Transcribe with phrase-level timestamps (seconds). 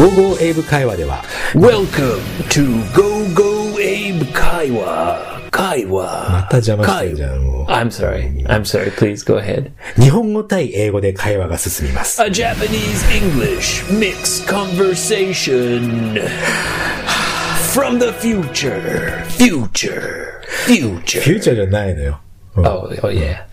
[0.00, 1.22] 55英語会話では
[1.54, 2.20] Welcome
[2.50, 5.36] to Go Go Abe Kaiwa.
[5.50, 6.30] Kaiwa.
[6.32, 8.44] また邪魔してるじゃんもう I'm sorry.
[8.46, 8.90] I'm sorry.
[8.90, 9.70] Please go ahead.
[9.98, 12.22] 日本語対英語で会話が進みます。
[12.22, 16.20] A Japanese English mixed conversation
[17.72, 19.24] from the future.
[19.38, 20.26] Future.
[20.66, 21.22] フ Future.
[21.22, 22.20] ューチャーじゃないのよ。
[22.56, 23.44] うん Oh, oh yeah.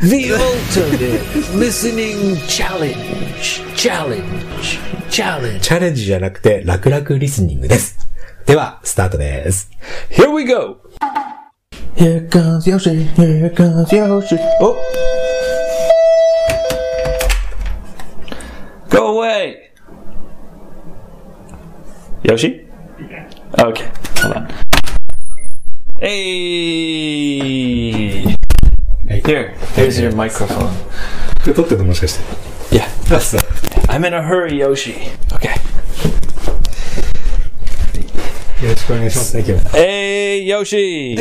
[0.00, 3.62] The ultimate listening challenge.
[3.74, 4.78] Challenge.
[5.08, 5.60] Challenge.
[5.60, 8.06] チャレンジじゃなくて、楽々リスニングです。
[8.44, 9.70] では、スタートです。
[10.10, 10.76] Here we go.
[11.96, 14.36] Here comes Yoshi, here comes Yoshi.
[14.60, 14.76] Oh,
[18.90, 19.70] Go away.
[22.22, 22.68] Yoshi?
[23.58, 24.46] Okay, hold on.
[25.98, 27.36] Hey.
[29.07, 30.71] Here, here's your microphone.
[31.43, 32.23] 撮ってるのもしかして。
[32.77, 33.15] Yeah.
[33.15, 33.41] あ、そう。
[33.87, 34.95] I'm in a hurry, Yoshi.
[35.29, 35.49] Okay.
[38.63, 39.39] よろしくお願いします。
[39.39, 41.15] 今日 Hey, Yoshi.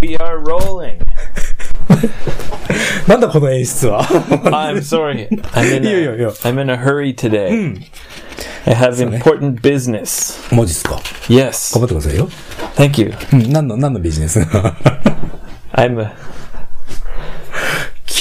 [0.00, 0.98] We are rolling.
[3.06, 5.28] なんだこの演出は I'm sorry.
[5.28, 6.48] I'm in Yeah, yeah, a, yeah.
[6.48, 7.76] I'm in a hurry today.
[8.66, 10.38] I have important business.
[10.54, 10.96] 文字っすか
[11.28, 11.74] Yes.
[11.74, 12.28] 頑張ってくださいよ。
[12.76, 13.14] Thank you.
[13.32, 14.40] うん、何の、何のビジネス
[15.72, 16.12] I'm a,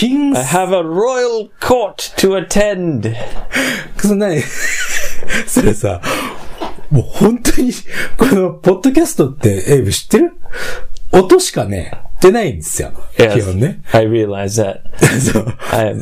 [0.02, 3.14] キン I have a royal court to attend.
[4.02, 4.42] そんなに、
[5.46, 6.00] それさ、
[6.90, 7.72] もう本当に、
[8.16, 10.32] この、ポッドキャストって、エイブ知ってる？
[11.12, 11.92] 音しかね、
[12.22, 12.90] 出ないんですよ。
[13.16, 13.80] 基 Yes, 本ね。
[13.92, 14.80] I realize that.
[15.20, 15.44] そう。
[15.72, 16.00] I'm,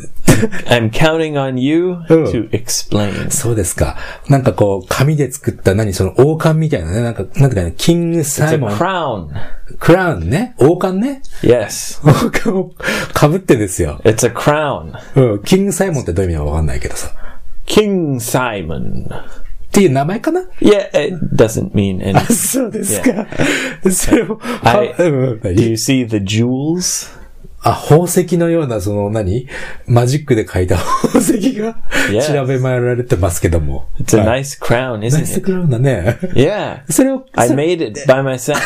[0.67, 2.29] I'm counting on you Oh.
[2.31, 3.29] to explain.
[3.31, 3.97] そうですか。
[4.29, 7.01] なんかこう、紙で作った何その王冠みたいなね。
[7.01, 8.71] なんか、なんていうかね、キングサイモン。
[8.71, 9.27] crown.
[9.79, 10.53] クラウンね？
[10.59, 12.71] 王冠ね？Yes, 王冠を
[13.17, 13.99] 被ってですよ。
[14.03, 14.93] it's a crown.
[15.15, 15.43] うん。
[15.43, 17.09] キングサイモンってどういう意味かわかんないけどさ。
[17.65, 19.07] King Simon.
[19.71, 22.33] っていう名前かな Yeah, it doesn't mean anything.
[22.33, 23.25] そうですか。
[23.89, 27.09] それを、はいあうん、Do you see the jewels?
[27.63, 29.47] あ、宝石のような、その何、
[29.85, 31.77] マジックで描いた宝石が.
[32.27, 33.87] 調べ回られてますけども。
[33.99, 35.41] It's a はい nice crown, ナイス isn't it?
[35.41, 36.17] クラウンだね。
[36.33, 36.81] Yeah.
[36.91, 38.57] それを I そ made it by myself.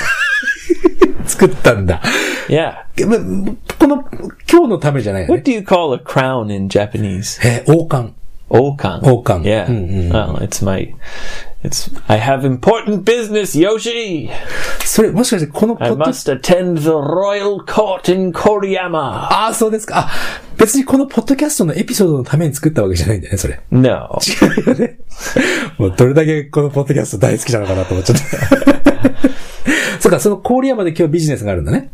[1.27, 2.01] 作ったんだ。
[2.47, 2.73] Yeah.
[3.05, 3.17] ま
[3.77, 4.05] この、
[4.49, 5.57] 今日のためじゃないよ What ね。
[5.57, 7.39] do you call a crown in Japanese?
[7.47, 8.13] えー王冠。
[8.55, 9.01] Okan.
[9.01, 9.43] Okan.
[9.43, 9.67] Yeah.
[9.67, 10.93] Mm, mm, Well, it's my,
[11.63, 14.29] it's, I have important business, Yoshi.
[14.83, 18.97] それ、もしかしてこのポ I ッド must attend the royal court in Koriyama.
[18.97, 20.07] ああ、そうですか。
[20.07, 20.11] あ、
[20.57, 23.59] 別にこのポッドキャストのエピソードのために作ったわけじゃないんだよね、それ。
[23.71, 24.19] No.
[24.21, 24.99] 違うよね。
[25.77, 28.23] もうどれだけこのポッドキャスト大好きなのかなと思っちゃった。
[29.99, 31.89] そうか、その郡山で今日ビジネスがあるんだね。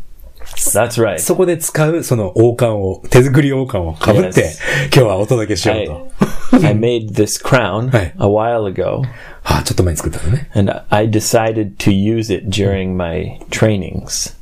[0.70, 1.14] That's right.
[1.14, 1.18] right.
[1.18, 4.54] そこで使う、その王冠を、手作り王冠を被って、
[4.94, 6.56] 今日はお届けしようと。
[6.58, 9.02] I, I made this crown a while ago.
[9.42, 10.50] はあ、ちょっと前に作ったのね。
[10.54, 14.36] And I decided to use it during my trainings.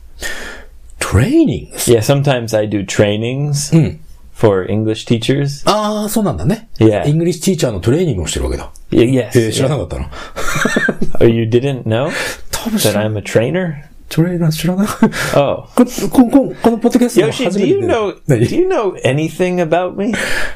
[0.98, 1.91] Trainings?
[1.91, 3.70] Yeah, sometimes I do trainings.
[3.70, 4.00] Hmm.
[4.41, 5.62] for English teachers.
[5.70, 6.70] ああ、そうなんだね。
[6.78, 7.04] Yeah.
[7.04, 8.72] English teacher のトレーニングをしてるわけだ。
[8.91, 9.38] Yeah, yes.
[9.38, 10.06] Eh, えー、知らなかったの
[11.20, 12.08] oh, ?You didn't know
[12.50, 13.89] that I'm a trainer?
[14.10, 14.88] トレーナー知らない。
[15.37, 15.69] Oh.
[15.76, 20.12] ここここのポッドキャストの Yoshi, 初 do めて you 出た know 何 do you know anything about me?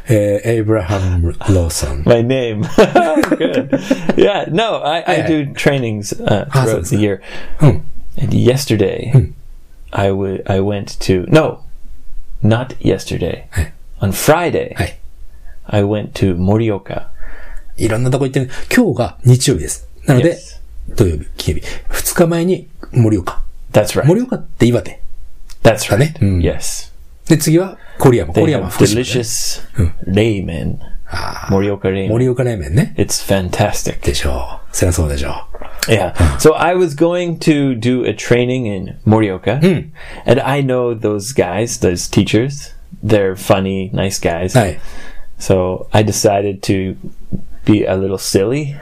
[0.08, 2.02] えーエイブラハム・ローソン。
[2.04, 2.62] My name.
[2.64, 3.70] Good.
[4.16, 7.20] Yeah, no, I, I do trainings uh, Ah, throughout the year.
[7.60, 7.84] うん。
[8.20, 9.32] And yesterday,
[9.92, 11.60] I would I went to no,
[12.42, 13.44] not yesterday.
[14.00, 14.98] On Friday, はい。
[15.66, 17.06] I went to Morioka.
[17.76, 18.50] いろんなとこ行ってる。
[18.74, 19.88] 今日が日曜日です。
[20.06, 20.36] なので
[20.96, 21.66] 土曜日、金曜日。
[21.88, 23.43] 二日前に盛岡。
[23.73, 24.05] That's right.
[24.05, 25.01] 盛岡って岩手。
[25.63, 25.97] That's right.
[25.97, 26.15] ね。
[26.21, 26.39] うん。
[26.39, 26.91] Yes.
[27.27, 28.33] で、次は、郡山。
[28.33, 29.01] They 郡山、 have 福島ね。
[29.01, 29.61] delicious
[30.07, 30.77] ramen.
[31.11, 32.09] あー Morioka ramen.
[32.09, 32.93] 盛岡冷麺ね。
[32.97, 34.01] It's fantastic.
[34.05, 34.75] でしょう。
[34.75, 35.45] そりゃそうでしょ
[35.87, 36.13] Yeah.
[36.39, 39.59] So I was going to do a training in Morioka,
[40.25, 42.73] and I know those guys, those teachers.
[43.03, 44.55] They're funny, nice guys.
[44.55, 44.61] う。
[44.61, 44.79] はい。
[45.43, 46.95] So I decided to
[47.65, 48.75] be a little silly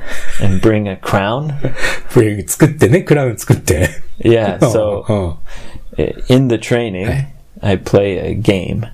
[0.43, 1.53] and bring a crown.
[2.09, 3.89] フレーム作ってね、クラウン作って。
[4.19, 4.57] Yeah.
[4.59, 5.27] So う
[5.99, 6.03] ん。
[6.03, 7.25] i- in the training, Hey.
[7.61, 8.87] I play a game.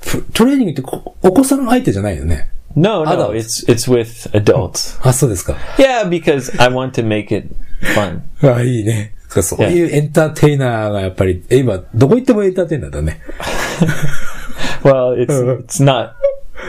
[0.00, 2.48] ふトレーニングってこお子さん相手じゃないよね。
[2.76, 3.34] No, no, Adults.
[3.66, 4.98] it's it's with adults.
[5.06, 5.54] あ、そうですか。
[5.78, 7.48] Yeah, because I want to make it
[7.94, 8.20] fun.
[8.42, 9.12] あ、いいね。
[9.28, 13.20] そういうエンターテイナーがやっぱり、え今、どこ行ってもエンターテイナーだね。
[14.82, 16.14] Well, it's it's not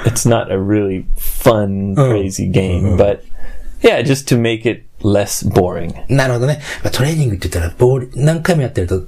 [0.06, 3.24] it's not a really fun, crazy game, but
[3.82, 5.94] yeah, just to make it less boring.
[6.10, 6.60] なるほどね。
[6.84, 9.04] まあトレーニングって言ったら、ボール、何回もやってると、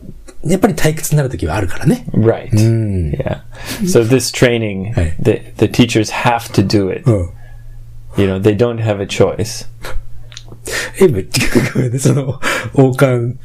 [0.45, 2.05] やっぱり退屈になる時はあるからね。
[2.13, 2.49] Right.
[2.51, 3.41] Yeah.
[3.85, 5.13] So this training, Hey.
[5.21, 7.29] the the teachers have to do it うん。
[8.17, 9.67] You know, they don't have a choice.
[10.99, 11.27] エイブ、
[11.73, 12.39] ごめんね、その、
[12.73, 13.37] 王冠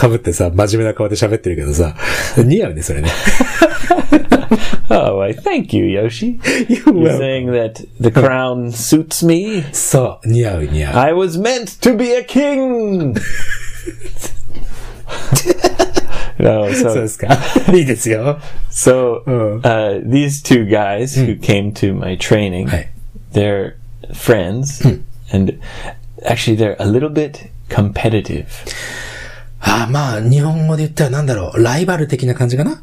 [0.00, 1.94] 被ってさ、真面目な顔で喋ってるけどさ、
[2.38, 3.10] 似合うね、それね。
[4.90, 6.38] Oh, I thank you, Yoshi.
[6.68, 7.18] You're welcome.
[7.18, 9.64] saying that the crown suits me.
[9.72, 10.96] そう、似合う似合う。
[10.98, 13.14] I was meant to be a king.
[16.38, 17.38] no, そう so ですか
[17.74, 18.38] いいですよ。
[18.70, 19.60] so Uh.
[19.62, 22.90] uh, these two guys who came to my training, はい。
[23.32, 23.74] they're
[24.12, 24.84] friends,
[25.32, 25.58] and
[26.26, 28.46] actually they're a little bit competitive.
[29.60, 32.82] ああ、まあ、日本語で言ったらなんだろう、ライバル的な感じかな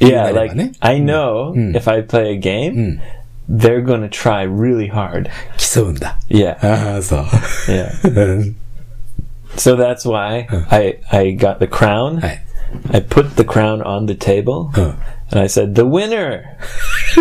[0.00, 3.00] Yeah, Yeah, likeね I know if I play a game,
[3.48, 5.30] they're gonna try really hard.
[5.56, 6.18] 競うんだ。
[6.28, 7.24] Yeah, ああ、そう。
[7.68, 7.90] yeah.
[8.04, 8.56] うん。
[9.56, 12.20] So that's why I I got the crown.
[12.20, 12.40] はい。
[12.92, 14.92] I put the crown on the table, Huh.
[15.30, 16.42] and I said, "The winner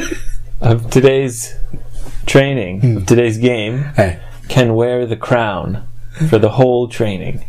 [0.59, 1.55] of today's
[2.25, 4.19] training, of today's game, はい。
[4.49, 5.83] can wear the crown
[6.29, 7.39] for the whole training."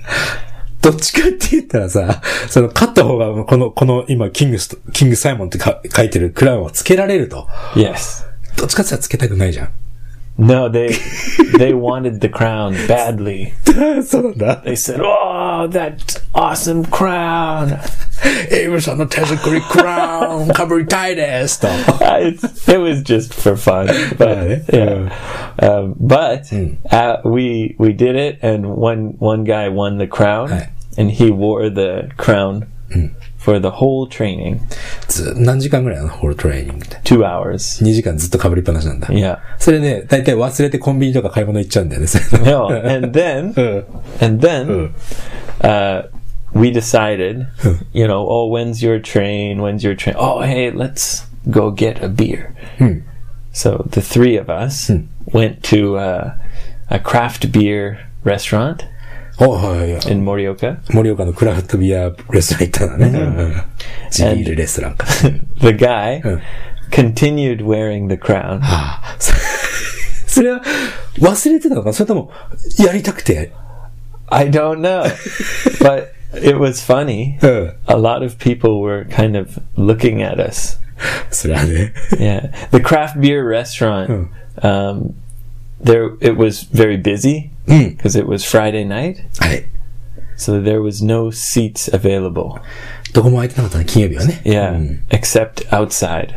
[0.84, 7.48] どっちかって言ったらさ、その、勝った方が、この、この、今、キングスと、キングサイモンってか書いてるクラウンをつけられると。
[7.74, 8.26] Yes.
[8.58, 9.70] どっちかって言ったらつけたくないじゃん。
[10.41, 10.91] No, they
[11.59, 13.53] they wanted the crown badly.
[14.05, 14.62] そうなんだ。
[14.65, 15.99] They said, "Oh, that
[16.33, 17.77] awesome crown!"
[18.53, 21.67] エイブさんの手作りクラウンかぶりたいですと。
[21.69, 23.87] It's- it was just for fun,
[24.17, 25.11] but Yeah.
[25.61, 25.79] yeah.
[25.81, 26.45] Um, but
[26.93, 30.69] uh, we we did it, and one one guy won the crown, Right.
[30.97, 32.67] and he wore the crown
[33.39, 34.61] for the whole training,
[35.09, 36.97] ず何時間ぐらいなのホールトレーニングって。
[37.05, 37.85] two hours.
[37.85, 39.09] 2時間ずっとかぶりっぱなしなんだ。
[39.09, 39.39] Yeah.
[39.59, 42.06] それね、大体忘れてコンビニとか買い物行っちゃうんだよね。
[42.06, 43.85] それ No, and then うん。
[44.25, 44.93] and then
[45.61, 46.09] uh,
[46.55, 47.47] we decided,
[47.93, 49.61] you know, oh, when's your train?
[49.61, 50.15] When's your train?
[50.19, 52.55] Oh, hey, let's go get a beer.
[53.53, 54.91] So the three of us
[55.33, 56.35] went to uh,
[56.91, 58.92] a craft beer restaurant お
[59.39, 60.12] はいはいはい。
[60.12, 60.79] in Morioka.
[60.93, 63.19] 盛岡のクラフトビアレストラン行ったんだね。
[63.19, 63.62] うん
[64.11, 65.06] 地ビールレストランか。
[65.61, 66.41] The guy Hmm.
[66.91, 68.59] continued wearing the crown.
[68.62, 69.33] ああそ
[70.27, 70.61] それは
[71.19, 72.31] 忘れてたのかなそれとも、
[72.79, 73.53] やりたくて。
[74.31, 75.05] I don't know,
[75.81, 77.39] but it was funny.
[77.43, 77.75] うん。
[77.87, 80.79] A lot of people were kind of looking at us.
[81.31, 81.93] それはね。
[82.19, 84.29] Yeah, the craft beer restaurant.
[84.61, 85.15] Um,
[85.83, 87.97] there, it was very busy Mm.
[87.97, 89.65] because it was Friday night, はい。
[90.37, 92.61] so there was no seats available.
[93.12, 94.41] どこも空いてなかったね、金曜日はね。
[94.45, 96.29] Yeah, except outside.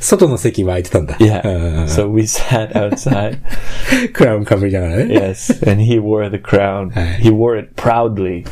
[0.00, 1.16] 外の席は空いてたんだ。
[1.16, 3.38] Yeah, うん so we sat outside.
[4.12, 5.04] クラウンかぶりながらね。
[5.04, 6.92] yes, and he wore the crown.
[6.92, 7.18] Aye.
[7.20, 8.46] He wore it proudly.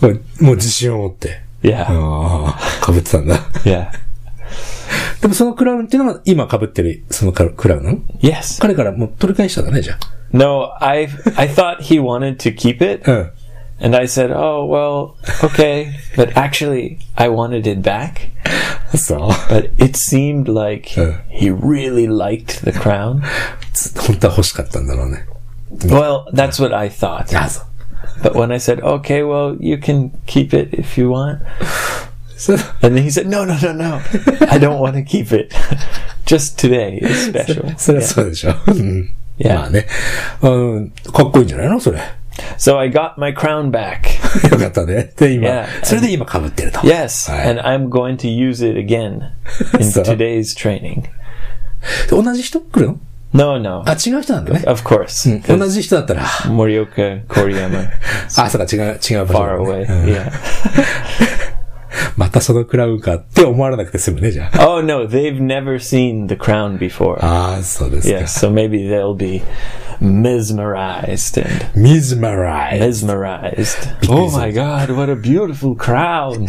[0.01, 1.41] もうもう自信を持って。
[1.63, 3.37] Yeah, ああ、かぶってたんだ。
[3.63, 3.89] yeah,
[5.21, 8.61] でもそのクラウンっていうのが今かぶってる、そのクラウンなの yes.
[8.61, 9.97] 彼からもう取り返したんだね、じゃ
[10.31, 13.13] No, I I thought he wanted to keep it, あ。
[13.13, 13.31] うん。
[13.79, 18.31] and I said, "Oh well, okay," but actually, I wanted it back.
[18.95, 19.19] そう。
[19.49, 21.19] But it seemed like Uh.
[21.29, 23.21] he really liked the crown.
[23.73, 25.25] つ本当は欲しかったんだろうね。
[25.85, 27.37] Well, that's what I thought.
[27.37, 27.65] ああ、そう。
[28.23, 31.39] But when I said, okay, well, you can keep it if you want.
[32.41, 33.95] そう And then he said, no, no, no, no.
[34.49, 35.53] I don't want to keep it.
[36.25, 37.73] Just today is special.
[37.77, 38.53] そりゃそうでしょ。
[38.67, 39.09] うん。
[39.39, 39.55] Yeah.
[39.55, 39.87] まあね。
[40.41, 40.49] う
[40.81, 40.91] ん。
[41.13, 41.97] かっこいいんじゃないのそれ。
[41.99, 42.03] よ
[42.59, 44.01] So I got my crown back.
[44.59, 45.11] かったね。
[45.17, 46.79] で、今 Yeah.、それで今被ってると。
[46.81, 47.31] Yes.
[47.31, 47.49] Aye.
[47.49, 49.31] And I'm going to use it again
[49.79, 50.03] in So?
[50.03, 51.05] today's training.
[52.09, 52.99] 同じ人来るの
[53.33, 53.83] No, no.
[53.87, 54.63] あ、違う人なんだね。
[54.67, 55.29] Of course.
[55.47, 57.89] 同 'cause じ人だったら、 Morioka Koriyama.
[58.37, 59.77] あ、そうか、違う、違う場所 Far だ away.
[59.79, 60.31] ね、 うん Yeah.
[62.17, 64.67] またそのクラウンかって思われなくて済むね、じゃあ。
[64.67, 65.07] Oh, no.
[65.07, 67.17] They've never seen the crown before.
[67.23, 68.19] ああ、そうですか。
[68.19, 69.41] Yes, so maybe they'll be
[70.01, 73.05] mesmerized and ミズマライズ。
[73.05, 74.09] mesmerized.
[74.09, 76.47] Oh my god, what a beautiful crown.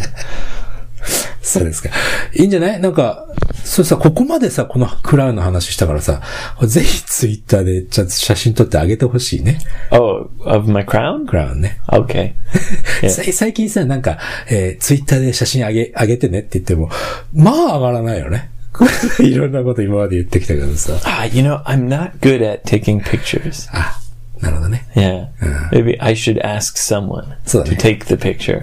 [1.44, 1.90] そうですか。
[2.34, 2.80] いいんじゃない？
[2.80, 3.26] なんか、
[3.64, 6.22] それさ、ここまでさ、このクラウンの話したからさ、
[6.66, 9.58] ぜひツイッターでちゃんと写真撮ってあげてほしいね。
[9.90, 11.26] Oh, of my crown?
[11.28, 11.80] クラウンね。
[11.88, 12.32] Okay.
[13.02, 13.08] Yeah.
[13.10, 16.88] さ最近さ、なんか、えーツイッターで写真あげ、あげてねって言っても、
[17.34, 18.50] まあ上がらないよね。
[19.20, 20.94] いろんなこと今まで言ってきたけどさ。
[21.04, 23.68] Ah, you know, I'm not good at taking pictures.
[23.76, 24.00] あ、
[24.40, 24.86] なるほどね。
[24.94, 25.28] Yeah.
[25.70, 28.62] Maybe I should ask someone So- to take the picture.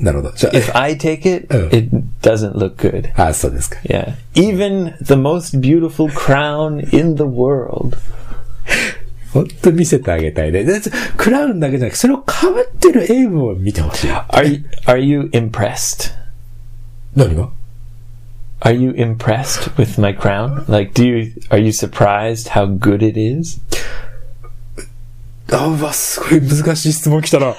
[0.00, 0.32] なるほど。
[0.34, 1.68] じゃ If I take it, Oh.
[1.74, 1.90] it
[2.22, 3.10] doesn't look good.
[3.16, 3.76] あ、あ、そうですか。
[3.84, 4.14] Yeah.
[4.34, 7.96] Even the most beautiful crown in the world.
[9.32, 10.64] 本当見せてあげたいね。
[10.64, 10.80] で
[11.16, 14.10] クラウンだけじゃなくて、それを被ってるエイブを見てほしい。
[14.10, 16.12] Are you, are you impressed?
[17.14, 17.48] 何が
[18.62, 20.64] Are you impressed with my crown?
[20.70, 23.58] Like, do you are you surprised how good it is?
[25.55, 27.55] あ、うわ、すごい難しい質問来たな。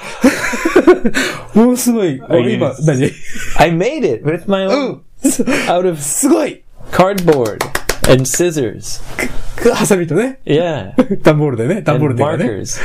[1.55, 2.21] もうすごい。
[2.29, 3.11] 俺今、何
[3.59, 5.03] I made it with my う own ん。
[5.69, 7.59] out of すごい cardboard
[8.11, 9.03] and scissors.
[9.75, 10.39] ハサミとね。
[10.45, 11.83] Yeah, 段ボールでね。
[11.83, 12.31] 段ボールでね。
[12.31, 12.81] markers.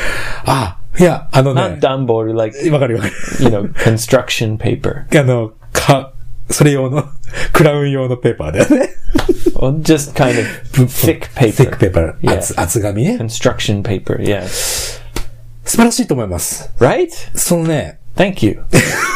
[0.45, 1.79] あ、いや、あの Not ね。
[1.81, 3.13] dumb like わかるわかる。
[3.41, 5.19] you know construction paper.
[5.19, 6.13] あの、か、
[6.49, 7.05] それ用の、
[7.53, 8.89] クラウン用のペーパーだよね。
[9.53, 10.47] Well, just kind of
[10.87, 11.69] thick テッ paper.
[11.71, 12.37] クペーパー、Yeah.
[12.37, 13.17] 厚、厚紙ね。
[13.19, 14.17] Construction paper.
[14.21, 14.41] Yeah.
[15.63, 16.71] 素晴らしいと思います。
[16.79, 17.09] Right?
[17.35, 18.61] そのね、Thank you.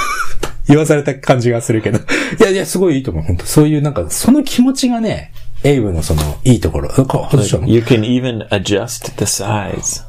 [0.67, 1.99] 言わされた感じがするけど。
[1.99, 2.01] い
[2.39, 3.23] やいや、すごいいいと思う。
[3.23, 5.31] 本当そういうなんか、その気持ちがね、
[5.63, 6.89] エイブのその、いいところ。
[6.89, 10.03] You can even adjust the size.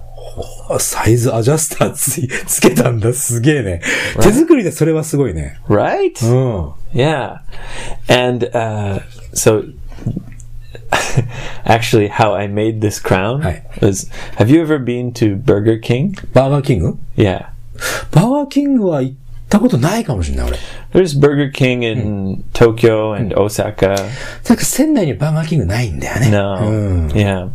[0.78, 3.12] サイズアジャスターつい、つけたんだ。
[3.12, 3.82] すげえね。
[4.20, 5.58] 手作りでそれはすごいね。
[5.68, 6.12] Right?
[6.26, 6.98] うん。
[6.98, 7.40] Yeah.
[8.08, 9.02] And uh,
[9.34, 9.62] so,
[11.65, 13.63] actually, how I made this crown Hi.
[13.81, 16.15] was have you ever been to Burger King?
[16.33, 17.47] バーガーキング Yeah.
[18.11, 19.15] バーガーキングは行っ
[19.49, 20.57] たことないかもしれない、俺。
[20.93, 23.95] There's Burger King in Tokyo and Osaka.
[24.47, 26.29] なんか仙台にバーガーキングないんだよね。
[26.31, 26.55] No.
[26.67, 27.07] うん。
[27.09, 27.49] Yeah.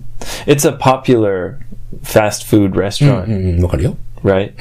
[0.47, 1.59] It's a popular
[2.03, 3.97] fast food う restaurant, ん、うんわかるよ。
[4.25, 4.53] right?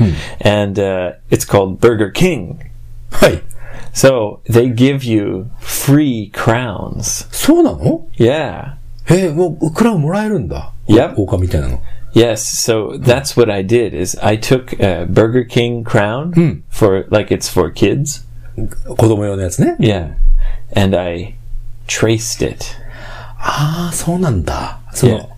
[0.43, 2.57] And uh, it's called Burger King.
[3.12, 3.41] はい。
[3.92, 7.28] so they give you free crowns.
[7.30, 8.75] そうなの Yeah.
[9.06, 10.73] へえ、もう、クラウンもらえるんだ。
[10.87, 11.14] Yep.
[11.16, 11.82] 王冠みたいなの。
[12.12, 16.62] Yes, so that's what I did is I took a Burger King crown hmm.
[16.68, 18.25] for like it's for kids.
[19.78, 20.14] Yeah.
[20.75, 21.37] And I
[21.87, 22.64] traced it.
[23.38, 24.80] ああ、そうなんだ。
[24.92, 25.28] その、Yeah.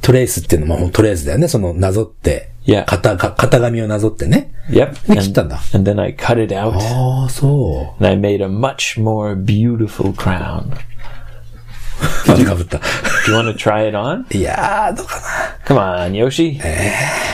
[0.00, 1.48] トレースっていうのも、トレースだよね。
[1.48, 2.84] その、なぞって、Yeah.
[2.86, 4.52] 型、か型紙をなぞってね。
[4.68, 5.14] Yep.
[5.14, 5.58] で、切ったんだ。
[5.74, 10.64] And then I cut it out ああ、そ and I made a much more beautiful crown.
[10.66, 10.70] う。
[12.28, 12.76] またかぶった。
[12.76, 12.82] Do
[13.28, 14.36] you want to try it on?
[14.36, 15.14] いやー、どうか
[15.66, 15.66] な。
[15.66, 16.60] Come on, Yoshi.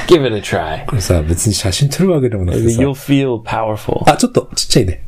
[0.06, 0.86] Give it a try.
[0.86, 2.80] これさ、別に写真撮るわけでもなくてさ。
[2.80, 4.08] You'll feel powerful.
[4.08, 5.02] あ、ちょっとちっちゃいね。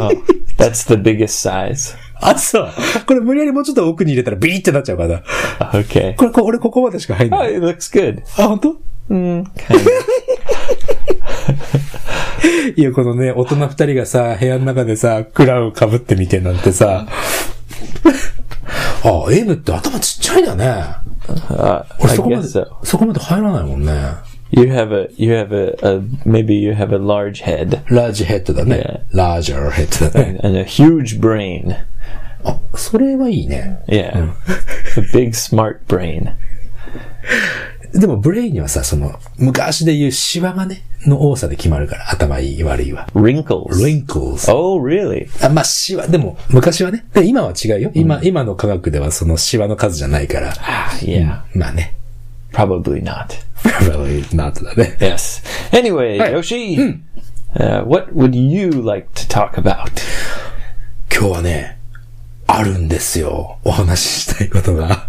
[0.00, 0.10] Oh,
[0.58, 1.96] that's the biggest size.
[2.20, 2.72] あ、そう。
[3.06, 5.22] これ無理やりもうちょっと奥に入れたらビリってなっちゃうから。
[5.72, 6.16] Okay.
[6.16, 7.54] これ、こ俺ここまでしか入んな Oh, い。
[7.56, 8.22] it looks good.
[8.42, 8.85] あ、本当？
[9.08, 9.86] Mm, kind of.
[12.76, 17.06] いや、このね、大人二人がさ、部屋の中でさ、クラウン被ってみてなんてさ。
[19.02, 21.06] あ、エイブって頭ちっちゃいんだね。
[21.26, 22.66] Uh, 俺そこまで、so.
[22.84, 23.92] そこまで入らないもんね。
[24.50, 29.04] You have a you have a, a maybe you have a large head ラージヘッドだね。
[29.10, 30.40] ラージャーヘッドだね。
[30.44, 31.74] and a huge brain.
[32.44, 33.82] あ、それはいいね。
[33.88, 34.32] Yeah.
[34.96, 36.32] a big smart brain.
[37.92, 43.06] でもブレイにはさ、その、昔で言うシワがね、の多さで決まるから、頭いい悪いは。
[43.14, 44.52] wrinkles.wrinkles.
[44.52, 45.28] Oh, really?
[45.44, 47.06] あ、まあ、シワ、でも、昔はね。
[47.12, 47.90] で、今は違うよ。
[47.94, 50.50] 今、今の科学ではそのシワの数じゃないから。
[50.50, 50.54] あ
[51.00, 51.44] あ、いや。
[51.54, 51.96] まあね。
[52.56, 54.96] probably not.probably not だね。
[54.98, 56.98] yes.anyway, Yoshi,、
[57.84, 59.90] what would you like to talk about?
[61.12, 61.78] 今日はね、
[62.46, 63.58] あるんですよ。
[63.64, 65.05] お話ししたいことが。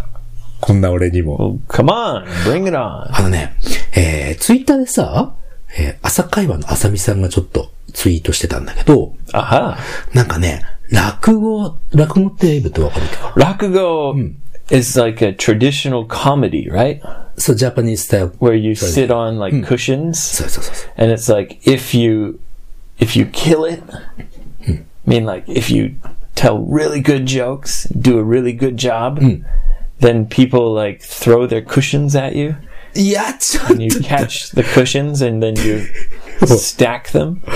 [0.67, 1.57] こんな俺にも。
[1.69, 3.07] Well, come on, bring it on.
[3.09, 3.55] あのね、
[3.95, 5.33] えー、ツイッターでさ、
[5.79, 9.77] えー、朝会話のあさみさんがちょっとツイートしてたんだけど、Aha.
[10.13, 14.33] なんかね、落語、落語ってエイブってわかるか Rakugo
[14.69, 16.99] is like a traditional comedy, right?
[17.37, 18.31] そう、ジャパニーズスタイル。
[18.39, 20.91] Where you sit on like cushions そうそうそうそう。
[20.97, 22.41] and it's like if you
[22.99, 23.81] if you kill it
[24.67, 25.95] I mean like if you
[26.35, 29.21] tell really good jokes do a really good job
[30.00, 32.54] then people like throw their cushions at you
[32.94, 35.80] いや、ち ょっ and you と、 catch the cushions and then you
[36.40, 37.36] stack them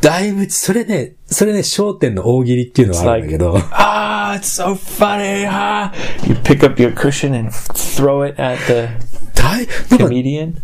[0.00, 5.90] だいぶ、それね、それね、焦点の大喜利っていうのはあるんだけど、 ah it's so funny ah
[6.28, 8.88] you pick up your cushion and throw it at the
[9.34, 10.54] だい、なんか、 comedian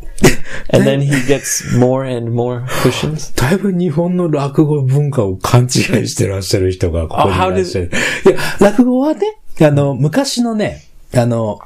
[0.73, 5.69] and then he gets more and more cushions だいぶ日本の落語文化を勘違い
[6.09, 7.91] してらっしゃる人がここにいらっしゃる。
[8.27, 10.83] いや、落語はね、あの、昔のね、
[11.14, 11.60] あの、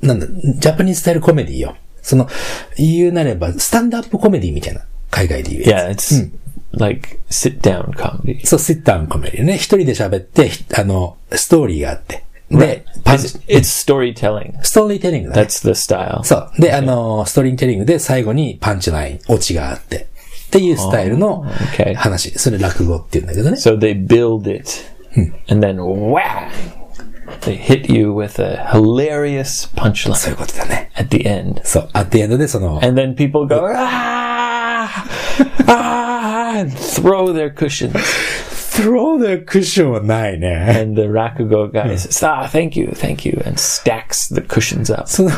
[0.00, 1.76] なんだ、ジャパニーズスタイルコメディよ。
[2.02, 2.28] その、
[2.76, 6.30] 言うなれば、スタンドアップコメディみたいな、海外で言うや yeah it's
[6.72, 8.48] like sit down comedy つ。
[8.50, 9.54] そう、シッターンコメディね。
[9.54, 12.24] 一人で喋って、ひあの、ストーリーがあって。
[12.50, 14.62] で、パンチ It's, storytelling.
[14.62, 15.42] ストーリーテリングだね。
[15.42, 16.22] That's the style.
[16.22, 16.50] そう。
[16.58, 20.06] で、あの、ストーリーテリングで最後にパンチライン、オチがあって。
[20.46, 21.44] っていうスタイルの.
[21.96, 22.38] 話。
[22.38, 23.56] それ落語って言うんだけどね。
[23.58, 24.70] So they build it,
[25.52, 26.77] and then whang!
[27.40, 30.90] They hit you with a hilarious そう punchline いうことだね。
[30.94, 31.60] at the end.
[31.64, 31.88] そう。
[31.92, 34.88] アッティエンドでその、And then people go, ah!
[35.66, 36.60] ah!
[36.60, 37.92] and throw their cushions.
[38.78, 40.78] throw the cushion はないね。
[40.80, 45.08] And the rakugo guy says, "Ah, thank you, thank you," and stacks the cushions up.
[45.08, 45.30] その、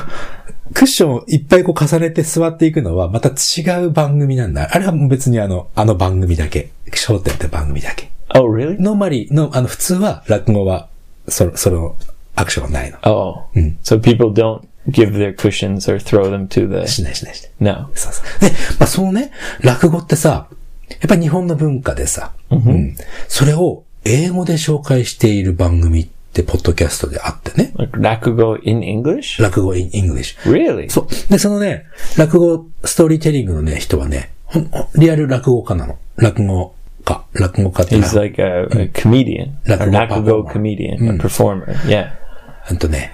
[0.75, 4.69] クッションをいっぱいこう重ねて座っていくのはまた違う番組なんだ。
[4.71, 6.71] あれはもう別にあの、あの番組だけ。
[6.93, 8.11] 笑点って番組だけ。
[8.35, 8.77] Oh, really?
[8.81, 10.90] normally の、あの、普通は落語は、
[11.31, 11.97] その、その、
[12.37, 12.99] アクションはないの。
[13.03, 13.45] Oh,
[13.83, 17.75] so people don't give their cushions or throw them to し the ないしないしない。
[17.75, 17.91] no.
[17.95, 18.41] そうそう。
[18.41, 20.49] で、まあ、そのね、落語ってさ、
[20.89, 22.97] やっぱり日本の文化でさ、うん
[23.29, 27.73] それを英語で紹介している番組って、ポッドキャストであってね。
[27.77, 29.43] Like 落語 in English?
[29.43, 30.39] 落語 in English。
[30.51, 30.89] Really?
[30.89, 31.31] そう。
[31.31, 35.99] で、そのね、落語、ストーリーテリングのね、人はね、ほんほんリアル落語家なの。
[36.17, 36.75] 落語
[37.15, 37.25] 家。
[37.35, 40.53] 落語家っていうの He's は、like a, a comedian, a Rakugo rakugo performer.
[40.53, 41.89] comedian, a performer.
[41.89, 42.11] Yeah.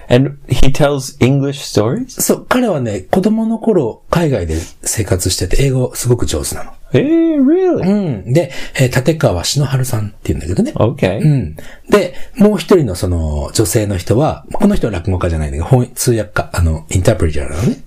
[0.09, 2.21] And he tells English stories?
[2.21, 6.71] そう、彼はね、子供の頃、海外で生活してて、英語すごく上手なの。
[6.91, 7.81] Hey, really?
[8.25, 8.33] うん。
[8.33, 10.73] で、えー立川篠春さんって言うんだけどね。
[10.75, 11.19] Okay.
[11.21, 11.55] うん。
[11.89, 17.83] で、もう一人のその女性の人は、この人は落語家じゃないんだけど、翻通訳家、あの、インタープリターなのね。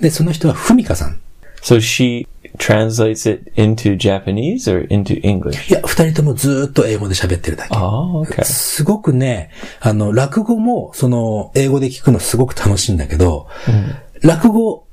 [0.00, 1.20] で、その人はふみかさん。
[1.62, 2.26] So she
[2.62, 5.68] translates it into Japanese or into English?
[5.68, 7.76] いや、二人ともずーっと英語で喋ってるだけ。
[7.76, 8.44] Oh, okay.
[8.44, 9.50] すごくね、
[9.80, 13.48] あの、落語も、その、英語で聞くのすごく楽しいんだけど、
[14.22, 14.86] 落語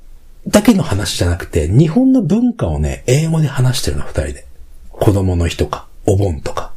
[0.48, 4.46] だけの話じゃなくて、日本の文化をね、英語で話してるの、二人で。
[4.90, 6.72] 子供の日とか、お盆とか。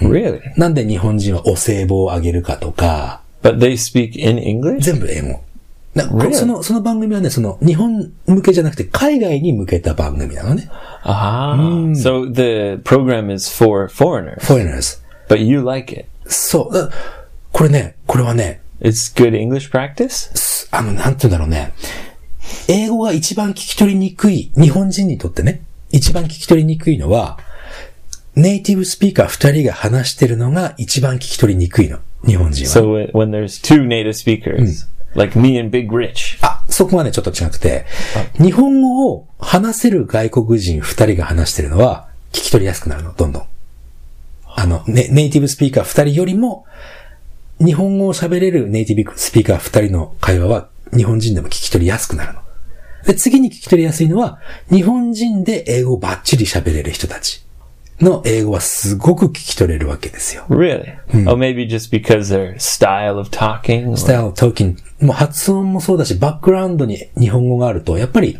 [0.00, 0.40] Really?
[0.56, 4.80] なんで日本人はお歳暮をあげるかとか、But they speak in English?
[4.80, 5.40] 全部英語。
[6.32, 10.68] その、その番組はね、その、日本向けじゃなくて、海外に向けた番組なのね。
[11.02, 11.56] Ah.
[11.94, 15.00] So the program is for foreigners, foreigners.
[15.28, 16.06] but you like it.
[16.26, 16.74] そう。
[16.74, 16.90] だ
[17.52, 20.36] これね、これはね、It's good English practice?
[20.36, 21.72] すあの、なんて言うんだろうね。
[22.68, 27.38] 英語が一番聞き取りにくい、日本人にとってね、一番聞き取りにくいのは、
[28.34, 32.00] ネイティブスピーカー二人が話してるのが一番聞き取りにくいの。
[32.26, 32.70] 日本人は。
[32.70, 37.86] So wh- when there's two native speakers, like me and Big Rich, あ、そこはね、ちょっと違くて、
[38.38, 43.46] 日本語を話せる外国人二人が話してるのは、聞き取りやすくなるの、どんどん。
[44.54, 46.66] あの、ね、ネイティブスピーカー二人よりも、
[47.58, 52.40] 日本語を喋れるネイティブスピーカー二人の会話は、日本人でも聞き取りやすくなるの。
[53.06, 54.38] で、次に聞き取りやすいのは、
[54.70, 57.45] 日本人で英語をバッチリ喋れる人たち
[58.00, 60.44] の英語はすごく聞き取れるわけですよ。
[60.50, 60.96] really?
[61.28, 63.88] Oh, maybe just because their style of talking.
[63.88, 68.38] or- スタイル、トーキン、もう発音もそうだし、バックグラウンドに日本語があると、やっぱり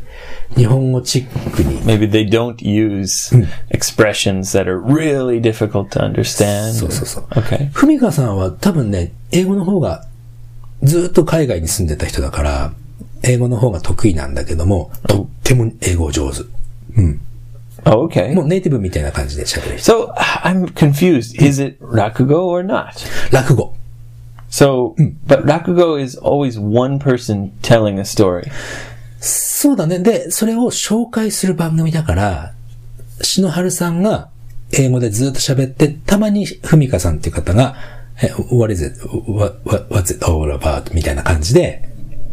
[0.57, 3.35] 日本語チックに Maybe they don't use
[3.71, 6.73] expressions that are really difficult to understand.
[6.75, 7.25] そう or- そうそう。
[7.31, 7.71] Okay.
[7.73, 10.05] ふみかさんは多分ね、英語の方が
[10.83, 12.73] ずっと海外に住んでた人だから、
[13.23, 16.41] 英語の方が得意なんだけども、とっても英語上手。
[17.87, 18.35] Oh, okay.
[18.35, 19.93] もうネイティブみたいな感じで喋る人。
[19.93, 21.41] So I'm confused.
[21.41, 22.93] Is it rakugo or not?
[23.31, 23.75] 落語。
[24.51, 24.95] So,
[25.27, 28.51] but rakugo is always one person telling a story.
[29.21, 30.01] そうだね。
[30.01, 32.55] で、それを紹介する番組だから、
[33.23, 34.31] 篠春さんが
[34.73, 37.77] 英語でずっと喋って、たまにふみかさんっていう方が、
[38.21, 38.99] え what is it?
[39.31, 40.93] What, what, what's it all about?
[40.93, 41.89] みたいな感じで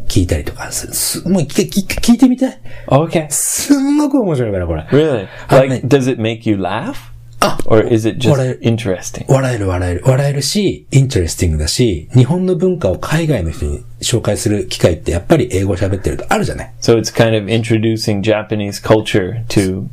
[0.08, 0.94] 聞いたりとかする。
[0.94, 2.60] すもう一回聞聞いてみて。
[2.88, 3.28] Okay.
[3.30, 4.84] すんごく面白いから、これ。
[4.92, 5.28] Really?
[5.50, 7.13] Like, does it make you laugh?
[7.39, 9.26] あ Or is it just interesting?
[9.28, 10.04] 笑える笑える。
[10.06, 19.88] 笑えるし、インテレスティングだし、日本の文化を海外の人に紹介する機会ってやっぱり英語喋ってるとあるじゃない So it's kind of introducing Japanese culture to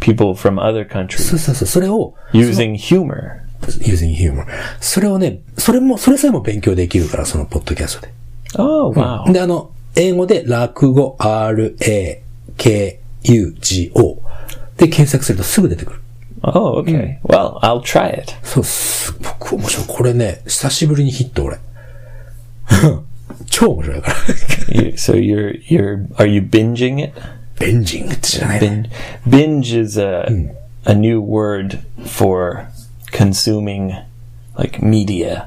[0.00, 1.68] people from other そ countries うそうそう。
[1.68, 3.40] それを、using humor.
[3.80, 4.46] using humor。
[4.80, 8.12] それをね、それも、それさえも勉強できるから、そのポッドキャストで。
[8.58, 9.30] Oh, wow.
[9.32, 12.22] で、あの、英語で落語 R-A-K-U-G-O
[14.76, 16.00] で検索するとすぐ出てくる。
[16.42, 17.20] Oh, okay.
[17.22, 18.32] Well, I'll try it.
[18.42, 19.86] そう、すっごく面白い。
[19.86, 21.58] これね、久しぶりにヒット、俺。
[23.50, 24.16] 超面白いから。
[24.96, 27.12] So you're you're are you binging it?
[27.58, 28.90] ベンジングって知らないね。
[29.26, 30.26] Binge is a
[30.84, 32.66] a new word for
[33.12, 33.92] consuming
[34.57, 35.45] like media.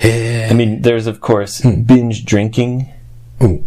[0.00, 2.94] へ I mean, there's of course binge drinking, え。
[3.40, 3.64] うん。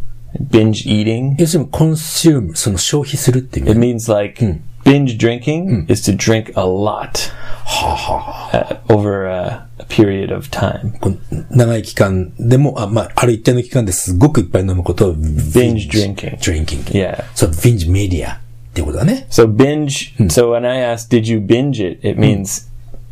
[0.49, 1.35] binge eating.
[1.37, 3.93] 要するに、コンシューム、その消費するっていう意 It 味。
[3.93, 4.43] means like
[4.83, 7.31] binge drinking is to drink a lot
[7.65, 10.99] はあはあ uh, over a, a period of time.
[10.99, 11.17] こう
[11.51, 16.37] 長い期間でも、あ、まあ、ある一定の期間ですごくいっぱい飲むことを Binge drinking.
[16.39, 16.83] drinking.
[16.91, 17.23] Yeah.
[17.35, 18.39] そう、binge media っ
[18.73, 19.27] ていうことだね。
[19.29, 20.15] So binge.
[20.29, 22.67] So when I ask, "Did you binge it?" It means,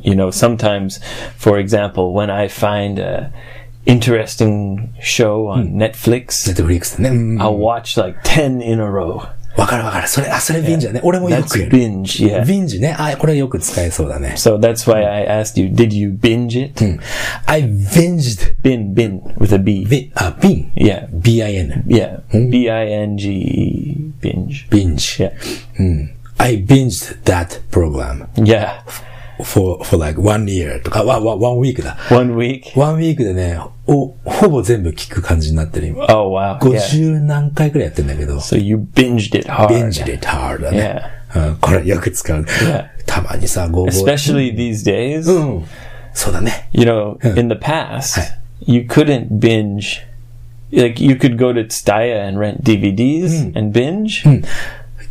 [0.06, 1.00] you know, sometimes,
[1.38, 3.32] for example, when I find a
[3.86, 7.16] interesting show on Netflix, ネットフリックスでね。
[7.16, 9.28] うん I'll watch like ten in a row.
[9.58, 10.08] わかるわかる。
[10.08, 11.02] それ、あ、それビンジだね。
[11.04, 11.78] 俺もよ That's くやる。
[11.78, 12.46] binge, yeah.
[12.46, 12.96] ビンジね。
[12.98, 14.36] あ、これよく使えそうだね。
[14.38, 16.82] So that's why I asked you, did you binge it?
[17.48, 18.56] I binged.
[18.62, 19.86] Bin, bin, with a B.
[19.86, 20.72] ビあ、ビン。
[20.76, 21.08] Yeah.
[21.12, 21.84] B-I-N.
[21.86, 22.22] Yeah.
[22.50, 24.70] B I N G E, binge.
[24.70, 25.24] ビンジ。
[25.24, 25.34] Yeah.
[26.38, 28.82] I binged that program Yeah.
[29.43, 31.97] For, for like one year とか、わ、わ、one week だ。
[32.11, 32.79] One week.
[32.79, 36.05] ワンウィークでね、お、ほぼ全部聞く感じになってる今。
[36.07, 36.59] Oh, wow.
[36.59, 36.77] Yeah.
[36.77, 39.69] 50何回くらいやってんだけど、So you binged it hard.
[39.69, 41.03] binge it hard だね。
[41.35, 42.43] うん、これよく使う。
[42.43, 42.87] Yeah.
[43.07, 44.15] たまにさ、ゴーゴー。
[44.15, 45.31] Especially these days.
[45.31, 45.65] うん。
[46.15, 46.69] そうだね。
[46.73, 48.21] You know, in the past,
[48.61, 50.03] you couldn't binge.
[50.73, 54.25] Like, you could go to Tsutaya and rent DVDs and binge.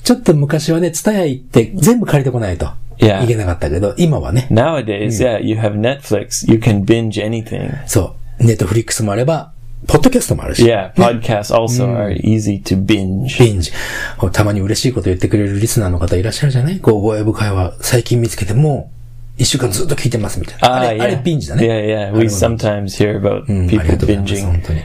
[0.04, 2.72] ちょっと昔はね、ツタヤ行って全部借りてこないと。
[2.98, 3.24] Yeah.
[3.24, 6.50] いけなかったけど、今はね、Nowadays, yeah, you have Netflix.
[6.52, 7.74] You can binge anything.
[7.88, 9.52] そう、ネットフリックスもあれば、
[9.88, 10.64] ポッドキャストもあるし。
[10.66, 13.38] Yeah, podcasts also are easy to binge.
[13.44, 13.72] ビンジ。
[14.18, 16.80] こうたまに嬉しいこと言ってくれるリスナーの方いらっしゃるじゃない？
[16.80, 18.90] こう、覚え深いは最近見つけても
[19.38, 20.76] う、一週間ずっと聞いてますみたいな。
[20.78, 21.68] あ Ah, れ.あれビンジだね。
[21.68, 22.16] Yeah, yeah.
[22.16, 24.46] あ We sometimes hear about people binging.
[24.46, 24.82] 本当に。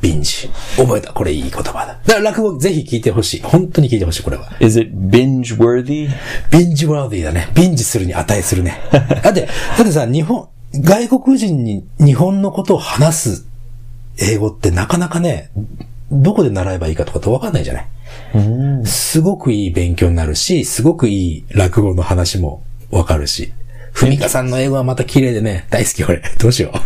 [0.00, 0.50] ビンジ。
[0.76, 1.12] 覚えた。
[1.12, 1.98] これいい言葉だ。
[2.06, 3.42] だから落語ぜひ聞いてほしい。
[3.42, 4.50] 本当に聞いてほしい、これは。
[4.60, 6.08] Is it binge worthy?
[6.50, 7.48] ビンジワーディーだね。
[7.54, 8.80] ビンジするに値するね。
[9.22, 13.46] だって、だってさ、日本、外国人に日本のことを話す
[14.18, 15.50] 英語ってなかなかね、
[16.10, 18.86] どこで習えばいいかとかってわかんないじゃない？
[18.86, 23.52] すごくいい勉強になるし、すごくいい落語の話もわかるし。
[23.92, 26.22] ふみかさんの英語はまた綺麗でね、大好き俺。
[26.38, 26.76] どうしよう。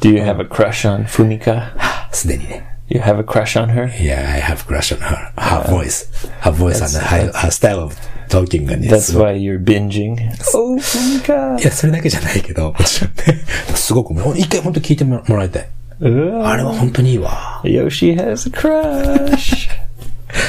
[0.00, 1.72] Do you have a crush on Fumika?
[2.12, 2.76] すでにね。
[2.88, 3.88] You have a crush on her?
[3.98, 5.32] Yeah, I have crush on her.
[5.36, 6.06] Her voice.
[6.40, 7.96] Her voice and her, her style of
[8.28, 8.88] talking がね。
[8.88, 10.16] That's why you're binging.
[10.54, 11.60] Oh, Fumika.
[11.60, 13.44] いや、それだけじゃないけど、もちろんね。
[13.74, 15.68] すごくもう、一回本当聞いてもらいたい。
[16.00, 17.62] Uh, あれは本当にいいわ。
[17.64, 19.68] Yoshi has a crush.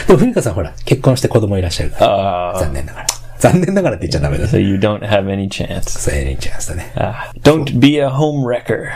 [0.07, 2.53] でも、ふみかさんほら、結婚して子供いらっしゃるから。
[2.55, 3.07] uh, 残念ながら。
[3.38, 4.46] 残念ながらって言っちゃダメだ。
[4.46, 5.98] so you don't have any chance.
[5.98, 6.92] そう、エレンチャンスだね。
[6.94, 8.90] Ah, don't be a home wrecker.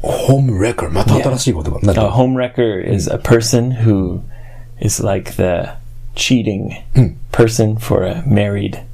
[0.00, 0.90] ホームレカー。
[0.90, 1.70] また新しい言葉。
[1.70, 4.20] なん A だ home wrecker is a person who
[4.80, 5.76] is like the
[6.14, 6.84] cheating
[7.32, 8.84] person for a married.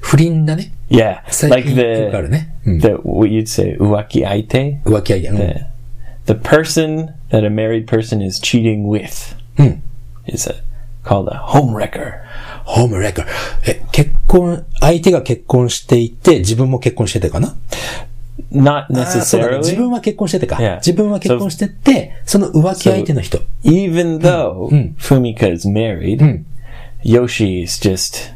[0.00, 0.72] 不倫だね。
[0.88, 2.54] Yeah, 最 like 近よくある the ね。
[2.66, 2.78] うん。
[2.80, 4.82] the what you'd say uwaki aite.
[4.84, 5.28] 浮気相手。
[5.28, 5.36] うん。
[6.24, 9.82] The, the person that a married person is cheating with うん。
[10.26, 10.62] is a,
[11.04, 12.22] called a home wrecker.
[12.67, 13.25] ホームレッカー。
[13.65, 17.55] え、結婚、相手が結婚していて、自分も結婚しててかな
[18.51, 19.51] Not そうだ necessarily.
[19.51, 20.57] ね自分は結婚しててか。
[20.57, 20.75] Yeah.
[20.77, 23.39] 自分は結婚してて、その浮気相手の人。
[23.63, 24.19] even hmm.
[24.19, 24.95] though hmm.
[24.97, 26.43] Fumika is married, hmm.
[27.03, 28.31] Yoshi is just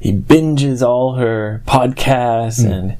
[0.00, 2.96] he binges all her podcasts and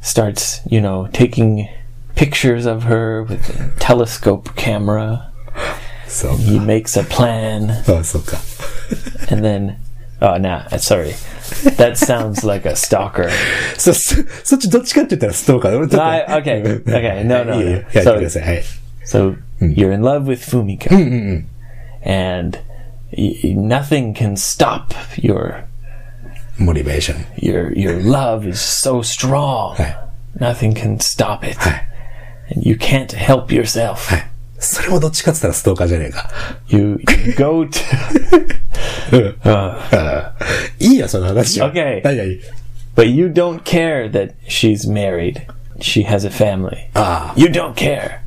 [0.00, 1.68] starts, you know, taking
[2.14, 5.32] pictures of her with a telescope camera.
[6.10, 8.20] So He makes a plan Ah, so.
[9.30, 9.76] And then
[10.21, 11.13] oh nah, sorry.
[11.77, 13.29] That sounds like a stalker.
[13.77, 15.77] そ、そ、そっちどっちかって言ったらストーカー。
[15.77, 17.73] 俺ちょっと No, I- okay, okay, no, no, いいよ no.
[17.73, 18.43] やってく So, ださい。
[18.43, 18.63] はい。
[19.05, 20.89] so you're in love with Fumika,
[22.03, 22.57] and
[23.15, 25.63] y- y- nothing can stop your
[26.57, 27.25] モリベーション。
[27.37, 29.75] your your love is so strong.
[29.75, 29.93] Hey.
[30.39, 31.87] Nothing can stop it, はい。
[32.55, 34.13] and you can't help yourself.
[34.59, 34.63] はい。
[34.63, 36.29] それもどっちかって言ったらストーカーじゃねえか。
[36.67, 39.35] You, you go to
[40.79, 41.71] いいよ、その話は。
[41.73, 42.01] Okay.
[42.03, 42.29] 何々
[42.95, 45.45] But you don't care that she's married.
[45.79, 46.87] She has a family.
[46.93, 48.19] あ You don't care.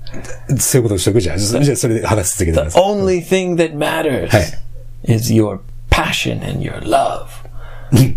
[0.51, 1.39] あ、そういうことしとくじゃん。
[1.39, 2.83] じゃあじゃあそれで話し続けてください。
[2.83, 4.59] Only thing that matters Hey.
[5.15, 7.27] is your passion and your love.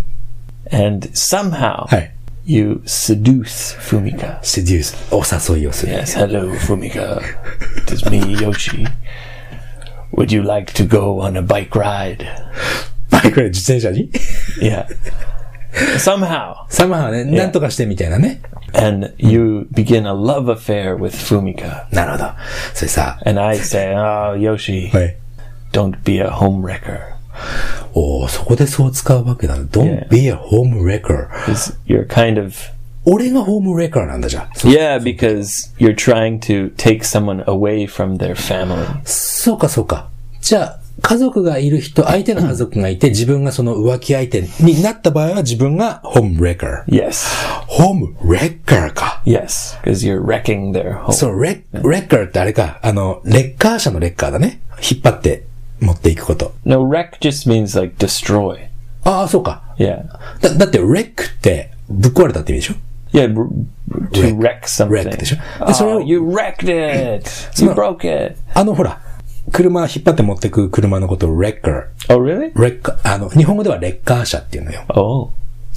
[0.71, 2.11] and somehow はい。
[2.45, 4.39] you seduce Fumika.
[4.41, 5.53] セデュース。
[5.53, 5.93] お誘いをする。
[5.93, 7.21] Yes, hello, Fumika.
[7.85, 8.87] It is me, Yoshi.
[10.13, 12.25] Would you like to go on a bike ride?
[13.09, 14.09] バイクで自転車に
[14.61, 14.85] Yeah.
[15.97, 16.65] Somehow.
[16.69, 18.41] サマーね、なんとかしてみたいなね。
[18.73, 21.85] And you begin a love affair with Fumika.
[21.93, 22.31] なるほど。
[22.73, 25.17] それさ、 And I say, Oh, Yoshi, はい。
[25.71, 27.14] don't be a home wrecker.
[27.94, 29.62] おおそこでそう使うわけだね。
[29.70, 31.28] Don't be a home wrecker.
[31.86, 32.54] You're kind of
[33.08, 34.44] 俺がホームレカーなんだじゃん。
[34.68, 38.84] Yeah, because you're trying to take someone away from their family.
[39.04, 40.08] そうかそうか。
[40.40, 46.84] じゃあ、家族がいる人、相手の家族がいて、自分がその浮気相手になった場合は自分がホームレカー。
[46.86, 47.28] Yes.
[47.68, 49.22] ホームレッカーか。
[49.24, 49.80] Yes.
[49.82, 51.12] Because you're wrecking their home.
[51.12, 52.80] そう、レッ、レッカーってあれか。
[52.82, 54.62] あの、レッカー車のレッカーだね。
[54.78, 55.44] 引っ張って
[55.80, 56.54] 持っていくこと。
[56.64, 58.68] no, wreck just means like destroy.
[59.04, 59.62] ああ、そうか。
[59.78, 60.04] Yeah.
[60.40, 62.74] だ、だって、レックって、ぶっ壊れたって意味でしょ
[63.12, 63.32] Yeah,
[64.12, 64.88] to wreck something.
[64.88, 67.30] Wreck でしょでそれを Oh, you wrecked it.
[67.62, 68.36] You broke it.
[68.54, 69.00] あの、ほら、
[69.52, 71.84] 車引っ張って持ってく車のことをレッカー。
[72.08, 72.52] Oh, really?
[72.60, 74.84] レッカー、あの、日本語ではレッカー車っていうのよ。
[74.88, 75.30] Oh,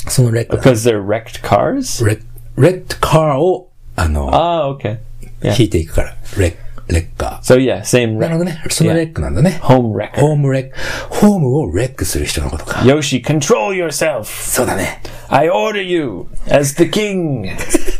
[0.09, 0.59] そのレッカー。
[0.59, 2.03] because they're wrecked cars.
[2.05, 2.21] レッ、
[2.57, 4.97] レッカーを、あの、Oh, okay.
[5.41, 5.55] Yeah.
[5.57, 6.15] 引いていくから。
[6.37, 6.55] レッ、
[6.89, 8.17] レッカ So yeah, same ー。
[8.17, 8.37] なる wreck.
[8.37, 8.63] ほどね。
[8.69, 9.59] そのレックなんだね。
[9.63, 10.19] Home wrecker.
[10.19, 10.75] ホームレック、
[11.09, 12.79] ホームをレックする人のことか。
[12.79, 14.23] Yoshi, control yourself.
[14.23, 15.01] そうだね。
[15.29, 17.55] I order you as the king.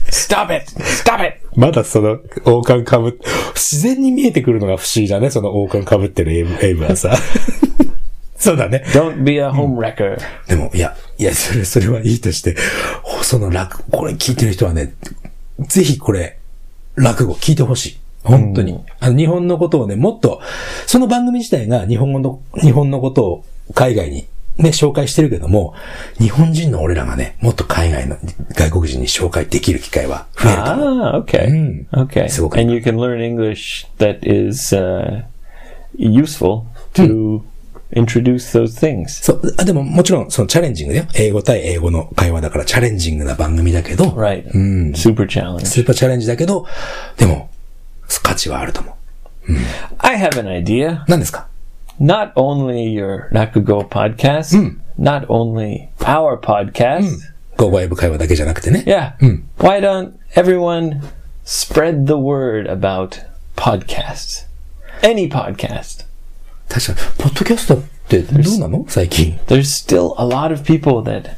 [0.09, 0.71] Stop it.
[0.81, 1.37] Stop it.
[1.55, 3.13] まだその王冠かぶっ、
[3.53, 7.15] 自然に見えてくるのが不思議だね、その王冠かぶってるエイブエイブはさ。
[8.35, 8.83] そうだね。
[8.87, 10.17] Don't be a home wrecker.
[10.47, 12.55] でも、いや、いや、それ、それはいいとして、
[13.21, 14.93] その落、これ聞いてる人はね、
[15.59, 16.37] ぜひこれ、
[16.95, 17.98] 落語聞いてほしい。
[18.23, 18.83] 本当に。
[18.99, 20.41] あの、日本のことをね、もっと、
[20.85, 24.27] その番組自体が日本語の、日本のことを海外に
[24.59, 25.73] ね、紹介してるけども、
[26.19, 28.17] 日本人の俺らがね、もっと海外の
[28.55, 31.01] 外国人に紹介できる機会は増えると思う。
[31.01, 31.47] Ah, okay.
[31.47, 31.89] Mm.
[31.91, 32.25] Okay.
[32.25, 32.61] So okay.
[32.61, 35.23] And you can learn English that is uh,
[35.97, 37.41] useful to
[37.95, 39.23] introduce those things.
[39.23, 41.05] そう、あでももちろんそのチャレンジングだよ。
[41.15, 44.45] 英語対英語の会話だからチャレンジングな番組だけど、Right.
[44.91, 45.65] Super challenge.
[45.65, 46.65] スーパーチャレンジだけど、
[47.17, 47.49] でも、
[48.22, 48.94] 価値はあると思う。
[49.98, 51.04] I have an idea.
[51.06, 51.46] 何ですか
[52.00, 57.32] Not only your Rakugo podcast, not only our podcast.
[57.56, 58.82] ゴーゴーエブ会話だけじゃなくてね。
[58.86, 59.14] Yeah.
[59.58, 61.02] Why don't everyone
[61.44, 63.22] spread the word about
[63.56, 64.46] podcasts?
[65.02, 66.06] Any podcast.
[66.68, 69.38] 確かに、ポッドキャストってどうなの最近。
[69.46, 71.36] There's still a lot of people that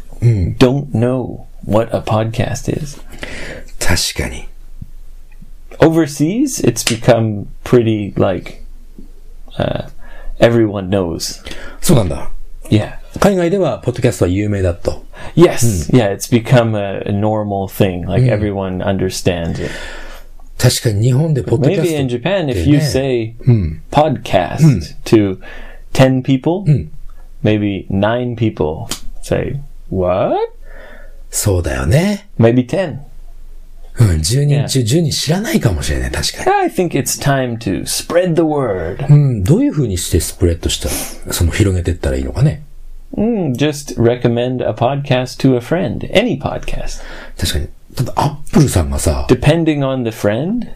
[0.58, 2.98] don't know what a podcast is.
[3.78, 4.48] 確かに。
[5.80, 8.62] Overseas, it's become pretty like
[9.58, 9.88] uh,
[10.40, 11.42] everyone knows.
[11.80, 12.30] そうなんだ。
[12.70, 12.94] Yeah.
[13.20, 15.04] 海外では、ポッドキャストは有名だと。
[15.36, 15.90] Yes.
[15.92, 18.06] Yeah, it's become a, a normal thing.
[18.06, 19.70] Like everyone understands it.
[20.58, 22.16] 確かに日本でポッドキャ Maybe ス in ト。
[22.16, 22.70] Japan, if Yeah.
[22.70, 23.34] you say
[23.90, 25.38] podcast to
[25.92, 26.64] 10 people,
[27.42, 28.88] maybe nine people
[29.22, 30.36] say, What?
[31.30, 32.28] そうだよね。
[32.38, 32.98] Maybe 10.
[33.99, 39.07] うん、10人中10人知らないかもしれない、確か I think it's time to spread the word.
[39.09, 39.15] に。
[39.15, 40.89] うん、どういう風にしてスプレッドした
[41.27, 42.63] ら、その広げていったらいいのかね。
[43.17, 46.09] Mm, just recommend a podcast to a friend.
[46.13, 47.01] Any podcast.
[47.37, 47.67] 確かに。
[47.95, 50.69] ただ、アップルさんがさ、Depending on the friend,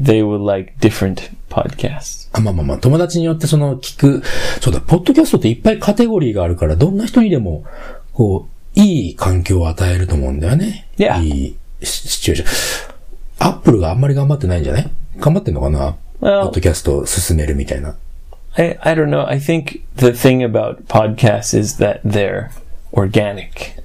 [0.00, 2.28] they will like different podcasts.
[2.32, 4.22] あ、まあまあまあ、友達によってその聞く、
[4.60, 7.64] そうだ、ポッドキャストっていっぱいカテゴリーがあるから、どんな人にでも、
[8.14, 10.86] こう、いい環境を与えると思うんだよね。
[10.96, 11.22] Yeah.
[11.22, 12.95] いいシシチュエーション。
[13.39, 17.95] アップルがあんまり頑張ってないんじゃない頑張ってんのかな Well- ポッドキャストを進めるみたいな。
[18.55, 19.27] I, I don't know.
[19.27, 22.49] I think the thing about podcasts is that they're
[22.93, 23.81] organic.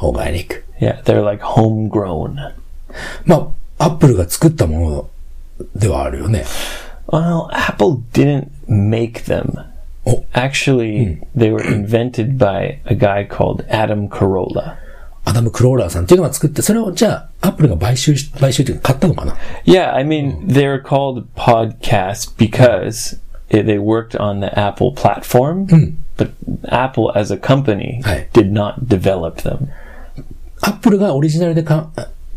[0.00, 0.64] オーガニック。
[0.80, 2.52] Yeah, they're like homegrown.
[3.24, 5.10] まあ、アップルが作ったもの
[5.74, 6.44] ではあるよね。
[7.08, 9.64] Well, Apple didn't make them.
[10.04, 10.24] Oh.
[10.34, 14.76] Actually, they were invented by a guy called Adam Carolla.
[15.24, 23.18] アダム・クローラーさんっていうのが作って、それをじゃあ、アップルが買収し、買収っていうか買ったのかな Yeah, I mean, they're called podcasts because
[23.50, 25.66] it, they worked on the Apple platform,
[26.16, 26.30] but
[26.68, 28.28] Apple as a company Aye.
[28.32, 29.68] did not develop them.
[30.62, 31.90] アップルがオリジナルでか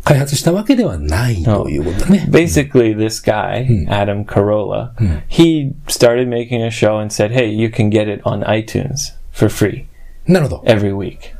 [0.04, 2.26] 開発したわけではないということだね。
[2.28, 4.92] Basically, this guy, Adam Carolla,
[5.28, 9.48] he started making a show and said, hey, you can get it on iTunes for
[9.48, 9.84] free
[10.26, 10.64] なるほど。
[10.66, 11.33] every week.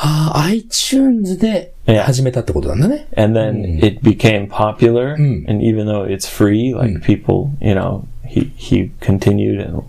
[0.00, 2.02] ああ、iTunes で Yeah.
[2.02, 3.06] 始めたってことなんだね。
[3.16, 8.50] and then it became popular and even though it's free like people you know he
[8.56, 9.84] he continued and,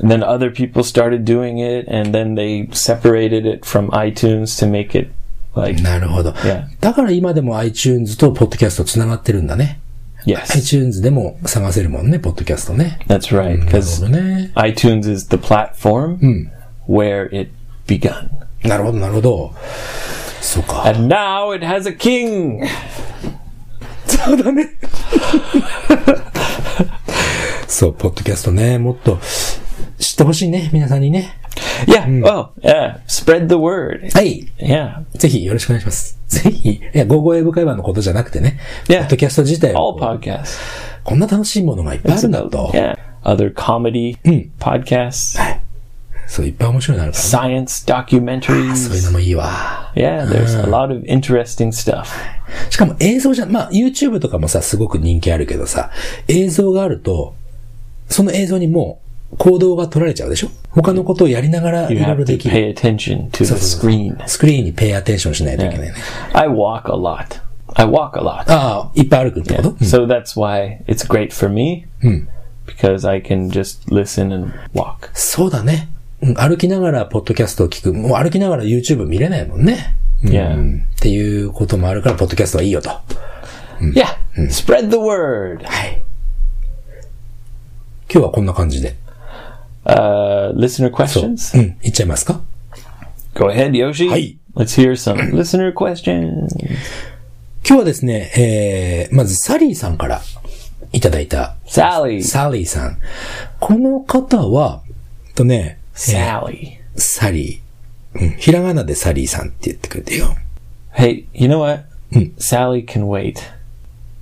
[0.00, 4.70] and then other people started doing it and then they separated it from itunes to
[4.70, 5.08] make it
[5.56, 6.32] like なるほど。
[6.32, 6.66] Yeah.
[6.80, 9.80] だから今でも iTunes とポッドキャスト繋がってるんだね。
[10.26, 12.98] yes iTunes でも探せるもんね、ポッドキャストね。
[13.08, 14.52] that's right なるほ because どね。
[14.56, 16.50] itunes is the platform
[16.86, 17.50] where it
[17.86, 18.28] begun
[18.63, 19.53] なるほど、なるほど。
[20.41, 20.83] そうか。
[20.87, 22.65] and now it has a king
[24.05, 24.69] そうだね。
[27.67, 29.19] そう、ポッドキャストね、もっと
[29.99, 31.37] 知ってほしいね、皆さんにね。
[31.85, 34.47] yeah oh yeah spread the word はい。
[34.59, 36.19] yeah ぜひよろしくお願いします。
[36.27, 36.69] ぜひ。
[36.71, 38.59] いや、ゴーゴー英語会話のことじゃなくてね。
[38.87, 38.99] Yeah.
[38.99, 40.57] ポッドキャスト自体 all は podcasts
[41.03, 42.71] こんな楽しいものがいっぱいあるんだと。
[42.73, 44.17] yeah other comedy
[44.59, 45.39] podcasts
[46.31, 48.75] そう、いっぱい面白いのあるから、science documentaries.
[48.75, 49.91] そういうのもいいわ。
[49.95, 52.05] Yeah, there's a lot of interesting stuff.
[52.69, 55.89] しかも映像じゃ、まあ YouTube とかもさ、すごく人気あるけどさ、
[56.27, 57.33] 映像があると、
[58.09, 58.99] その映像にも
[59.33, 62.55] う行動が取られちゃうでしょ他のことをやりながらい You ろい have ろ to できる。
[62.55, 64.15] pay attention to the screen.
[64.27, 65.93] スクリーンにペイアテンションしないといけないね。
[66.33, 67.39] I walk a lot.
[67.75, 68.43] I walk a lot.
[68.51, 71.85] ああ、いっぱい歩くってこと、So that's why it's great for me
[72.67, 75.09] because I can just listen and walk.
[75.13, 75.89] そうだね。
[76.21, 77.93] うん歩きながらポッドキャストを聞く。
[77.93, 79.95] もう歩きながら YouTube 見れないもんね。
[80.23, 80.53] Yeah.
[80.53, 82.89] うんっていうこともあるから、ポッドキャストはいいよと。
[83.79, 84.05] Yeah.
[84.49, 85.63] Spread the word.
[85.63, 86.03] はい。
[88.11, 88.95] 今日はこんな感じで。
[89.85, 91.29] Uh, listener そう。
[91.29, 91.57] questions?
[91.57, 91.77] うん。
[91.81, 92.41] いっちゃいますか
[93.35, 94.09] ？Go ahead, Yoshi.
[94.09, 94.37] Hi.
[94.55, 96.49] Let's hear some listener questions.
[97.65, 100.21] 今日はですね、えー、まずサリーさんから
[100.91, 102.23] いただいた Sally.
[102.23, 102.97] サリーさん。
[103.59, 104.81] この方は、
[105.35, 106.79] とね、Sally.
[106.95, 107.59] Sally.
[108.15, 108.29] うん。
[108.37, 110.35] ひらがなでサリーさんって言ってくれてよ。
[110.93, 111.83] Hey, you know what?
[112.11, 112.19] Hmm.
[112.19, 112.33] うん。
[112.37, 113.41] Sally can wait.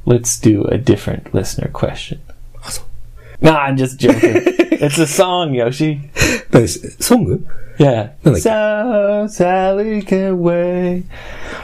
[0.05, 2.19] Let's do a different listener question.
[2.27, 3.45] Ah, あ、そう。
[3.45, 4.43] Nah, I'm just joking.
[4.79, 5.99] It's a song, Yoshi.
[6.99, 7.45] ソング
[7.77, 8.09] Yeah.
[8.23, 11.03] So, Sally can wait.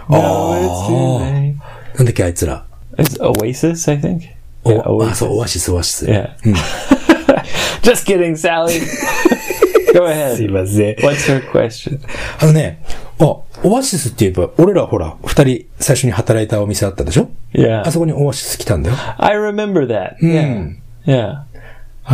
[0.08, 0.88] No, it's ah.
[0.88, 1.56] too late.
[1.98, 2.66] なんだっけ、あいつら。
[2.98, 4.30] It's Oasis, I think.
[4.64, 5.70] Oh, yeah, ah, Oasis.
[5.70, 6.08] Oasis.
[6.08, 6.36] Yeah.
[6.44, 6.54] Hmm.
[7.82, 8.80] Just kidding, Sally.
[9.94, 10.52] Go すい ahead.
[10.52, 10.96] ません。
[10.96, 12.00] What's her question?
[12.40, 12.84] あのね、
[13.20, 13.24] あ、
[13.64, 17.82] オアシスって言えば、俺らほら、二人最初に働いたお店あったでしょ Yeah.
[17.88, 18.96] あそこにオアシス来たんだよ。
[19.18, 20.16] I remember that.
[20.22, 20.72] Yeah.
[21.06, 21.44] Yeah.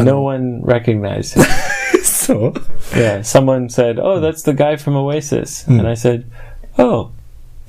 [0.04, 1.46] No one recognized him.
[2.04, 2.54] そう
[2.94, 3.20] yeah.
[3.22, 6.26] Someone said, "Oh, that's the guy from Oasis," and I said,
[6.78, 7.10] "Oh, っ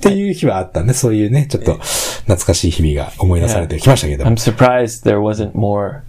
[0.01, 0.93] ていう日はあったね。
[0.93, 4.25] そういうね、ちょっと懐かしい日々が思い出されてきましたけど。
[4.25, 6.01] I'm surprised there wasn't more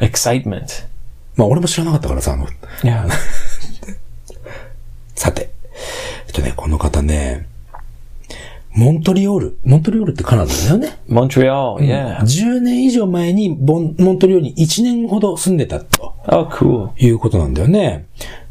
[0.00, 0.84] excitement."
[1.36, 2.46] まあ俺も知らなかったからさ、あの、
[5.14, 5.50] さて、
[6.26, 7.46] えっとね、この方ね、
[8.74, 9.58] モントリオール。
[9.64, 10.98] モントリオールってカナダだよね。
[11.06, 12.20] モントリオール、いや。
[12.20, 16.14] 10年以上前にボン、モントリオールに1年ほど住んでたと。
[16.24, 16.90] あ、oh, cool.
[16.96, 18.06] いうことなんだよね。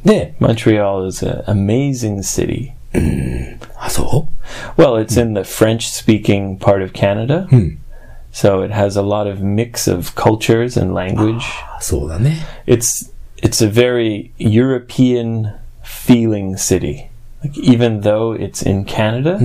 [0.06, 2.72] で、モントリオール is an amazing city.
[2.94, 3.60] うん。
[3.78, 4.28] あ、そ
[4.78, 7.81] う ?Well, it's in the French speaking part of Canada.、うん
[8.33, 11.43] so it has a lot of mix of cultures and language.
[11.79, 12.39] うそうだね。
[12.67, 13.11] it's
[13.43, 17.09] it's a very European feeling city.
[17.43, 19.39] Like even though it's in Canada,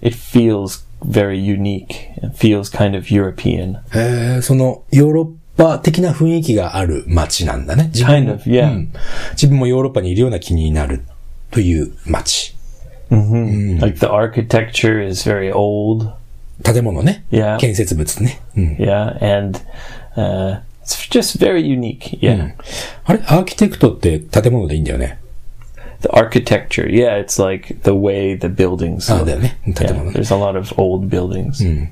[0.00, 2.10] it feels very unique.
[2.16, 3.80] It feels kind of European.
[3.94, 7.90] えー、その、ヨーロッパ的な雰囲気がある街なんだね。
[7.94, 8.72] 自分 Kind of, yeah.
[8.72, 8.92] うん
[9.32, 11.02] 自分もヨーロッパにいるような気になる
[11.50, 12.54] という街。
[13.10, 16.12] Like the architecture is very old.
[16.63, 17.25] 建物ね。
[17.31, 17.57] Yeah.
[17.57, 18.39] 建設物ね。
[18.57, 18.75] うん。
[18.79, 19.59] Yeah, and
[20.15, 22.19] uh, it's just very unique.
[22.19, 22.53] Yeah.
[23.05, 25.19] あれアーキテクトって建物でいいんだよね。
[26.01, 29.25] The architecture, yeah, it's like the way the buildings あ look.
[29.25, 29.57] だよね。
[29.65, 30.19] 建 Yeah, 物ね。
[30.19, 31.87] there's a lot of old buildings.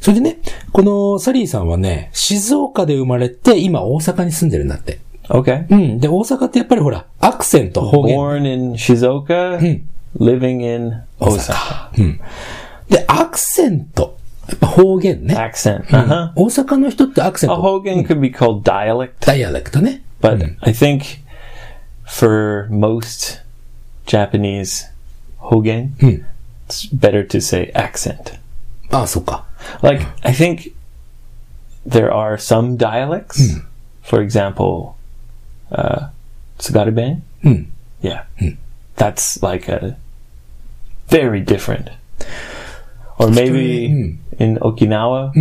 [0.00, 0.36] それでね、
[0.72, 4.98] このサリーさんはね、静岡で生まれて、今大阪に住んでるんだって。
[5.28, 5.66] Okay.
[5.70, 5.98] うん。
[6.00, 8.16] で、大阪ってやっぱりほら、アクセント、方言。
[8.16, 9.58] Born in Shizuoka,
[10.18, 11.90] living in 大 Osaka.
[11.92, 12.02] 阪。
[12.02, 12.20] うん。
[12.89, 14.17] で、アクセント。
[14.49, 15.35] やっぱ方言ね。
[15.35, 15.85] Accent.
[15.85, 16.31] Uh-huh.
[16.35, 17.61] 大阪の人ってアクセン A ト。
[17.61, 20.03] Hogan could be called dialect, ダイアレクトね。
[20.21, 21.19] but I think
[22.07, 23.41] for most
[24.05, 24.85] Japanese
[25.37, 25.95] Hogan,
[26.67, 28.37] it's better to say accent.
[28.91, 29.45] ああ、そうか。
[29.81, 30.73] Like, I think
[31.87, 33.61] there are some dialects.
[34.03, 34.95] For example,
[35.71, 36.09] uh,
[36.59, 37.21] Tsugaruben.
[37.41, 37.63] Hmm.
[38.01, 38.25] Yeah.
[38.97, 39.97] That's like a
[41.09, 41.89] very different.
[43.17, 43.85] Or maybe
[44.39, 45.31] in Okinawa,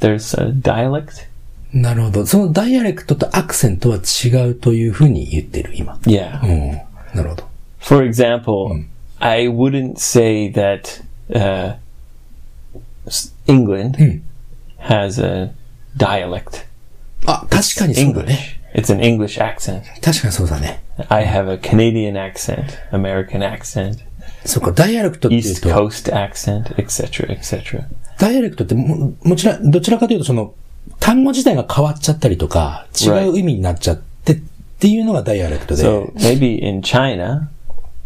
[0.00, 1.26] there's a dialect.
[1.72, 2.26] なるほど。
[2.26, 5.94] そのダイアレクトとアクセントは違うというふうに言ってる、今。
[6.04, 6.40] Yeah.
[6.42, 6.72] うん。
[7.14, 7.48] なるほど。
[7.80, 8.84] For example,
[9.18, 11.76] I wouldn't say that uh,
[13.06, 14.22] s- England
[14.80, 15.52] has a
[15.96, 16.64] dialect.
[17.26, 18.58] あ、確かにそうだね。
[18.74, 18.80] English.
[18.80, 19.82] It's an English accent.
[20.02, 20.82] 確かにそうだね。
[21.08, 23.98] I have a Canadian accent, American accent,
[24.45, 27.83] そうか、ダイアレクトっていう East と、Coast accent, etc., etc.
[28.17, 30.53] ダイアレクトっても、もちろん、どちらかというと、その、
[30.99, 34.41] 単語自体が変わっちゃったりとか、違う意味になっちゃってっ
[34.79, 35.83] ていうのがダイアレクトで。
[35.83, 37.49] So maybe in China,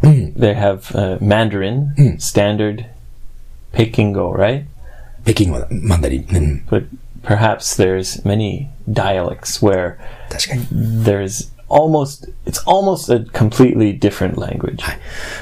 [0.02, 2.86] they have uh, Mandarin, standard
[3.74, 4.66] Pekingo, right?
[5.24, 6.28] 北京語だ、マンダリン。
[6.32, 6.66] うん。
[6.70, 6.88] But
[7.24, 9.98] perhaps there's many dialects where
[10.30, 11.04] 確かに。
[11.04, 14.84] there's almost it's almost a completely different language.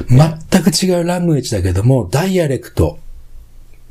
[0.10, 3.00] 全く違うラングエッジだけども、ダイアレクト、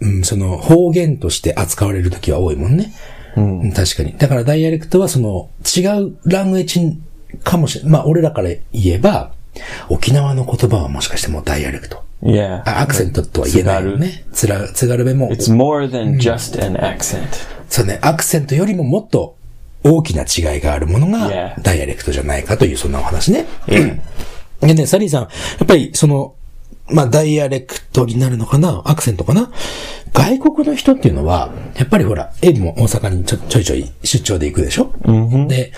[0.00, 2.92] うん、その方言として扱われるときは多いもんね。
[3.36, 4.16] うん、確かに。
[4.18, 7.00] だからダイアレクトはその違うラングエッジ
[7.42, 7.92] かもしれない。
[7.92, 9.32] まあ俺らから言えば、
[9.88, 12.02] 沖縄の言葉はもしかしてもうダイアレクト。
[12.22, 12.62] Yeah.
[12.64, 14.24] あアクセントとは言えないよね。
[14.32, 15.28] つら、津軽弁も。
[15.30, 17.26] It's more than just an accent.
[17.68, 19.36] そうね、アクセントよりももっと
[19.84, 23.46] 大きな違いがあるものが.ダイアレクトじゃないかというそんなお話ね。
[24.60, 25.28] でね、サリーさん、や
[25.64, 26.34] っぱりその、
[26.88, 29.50] まあ、ダイアレクトになるのかなアクセントかな？
[30.12, 34.92] 外国の人っていうのは、やっぱりほら、エイブも大阪にちょちょいちょい出張で行くでしょ、
[35.48, 35.72] で、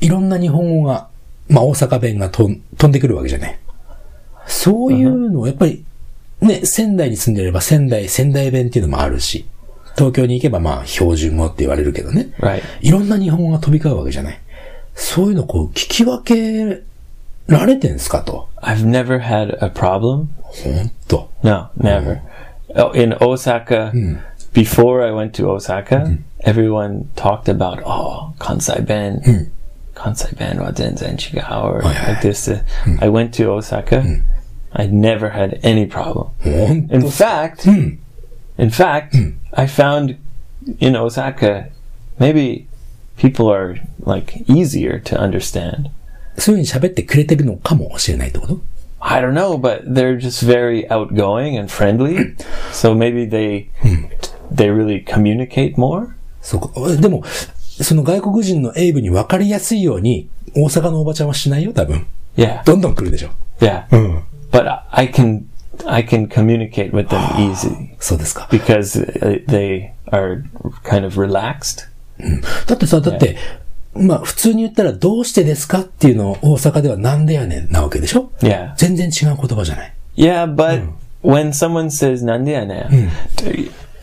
[0.00, 1.08] いろんな日本語が、
[1.48, 3.58] まあ、大阪弁がとん飛んでくるわけじゃない。
[4.46, 5.84] そういうのを、やっぱり、
[6.40, 9.46] ね、仙台に住んでれば仙台、仙台弁っていうのもあるし、
[9.96, 12.32] 東京に行けばまあ標準語って言われるけどね。
[12.38, 12.62] Right.
[12.80, 14.40] いろんな日本語が飛び交うわけじゃない。
[14.94, 16.82] そういうのこう聞き分け
[17.46, 18.48] られてんすかと。
[18.62, 20.26] I've never had a problem.
[20.42, 21.30] ほんと。
[21.42, 22.20] No, never.
[22.76, 23.92] Oh, in Osaka,
[24.52, 29.50] before I went to Osaka, everyone talked about oh Kansai Ben,
[29.94, 32.48] Kansai Ben wa zenzen chigau or like this.
[32.48, 32.62] Uh,
[33.00, 34.02] I went to Osaka.
[34.72, 36.30] I never had any problem.
[36.42, 37.08] ほん In と。
[37.10, 37.68] fact,
[38.58, 39.10] in fact,
[39.53, 40.17] I found
[40.79, 41.69] in Osaka
[42.19, 42.67] maybe
[43.17, 45.89] people are like easier to understand.
[46.37, 48.61] そういうふうに喋ってくれてるのかもしれないってこと
[49.01, 52.35] I don't know, but they're just very outgoing and friendly.
[52.71, 53.69] so maybe they
[54.51, 56.09] they really communicate more.
[56.41, 56.95] そうか。
[56.97, 62.05] でも、その外国人のエイブに分かりやすいように、大阪のおばちゃんはしないよ、多分。
[62.35, 63.29] Yeah, どんどん来るでしょ。
[63.59, 63.85] yeah.
[63.91, 64.23] うん。
[64.51, 65.43] But I can
[65.86, 68.48] I can communicate with them easy そうですか。
[68.50, 70.42] because uh, they are
[70.84, 71.88] kind of relaxed.
[72.66, 73.36] だってさ、だって、
[73.94, 78.74] まあ普通に言ったらどうしてですかっていうのを大阪ではなんでやねんなわけでしょ Yeah.
[78.76, 79.92] 全然違う言葉じゃない。
[80.16, 80.82] Yeah, but
[81.22, 83.10] when someone says "nandiane,"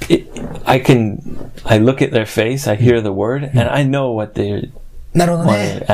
[0.10, 0.28] it,
[0.66, 1.20] I can
[1.64, 4.72] I look at their face, I hear the word, and I know what they
[5.14, 5.86] なるほどね.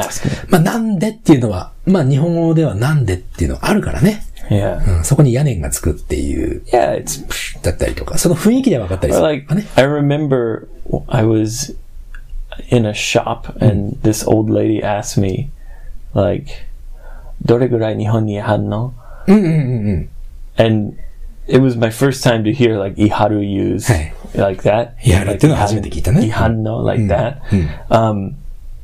[0.50, 4.24] まあなんでっていうのは、まあ日本語ではなんでっていうのあるからね。
[4.51, 7.03] Yeah, うん、そこに屋根がつくっていう、 yeah.
[7.03, 9.35] It's だったりとか、その雰囲気で分かったりす or る。
[9.47, 9.67] like ね。
[9.77, 10.67] I remember
[11.09, 11.75] I was
[12.69, 15.51] in a shop and this old lady asked me,
[16.15, 16.47] like,
[17.45, 18.93] "Dore gurai Nihon ni hanno?"
[19.27, 19.49] うんうんうん
[19.89, 20.09] うん。
[20.59, 20.97] And
[21.47, 24.13] it was my first time to hear like iharu used Hey.
[24.35, 24.91] like that.
[25.05, 26.21] イハル like っていうのは初めて聞いたね。
[26.31, 27.39] Ihanno like that.
[27.89, 28.35] Um,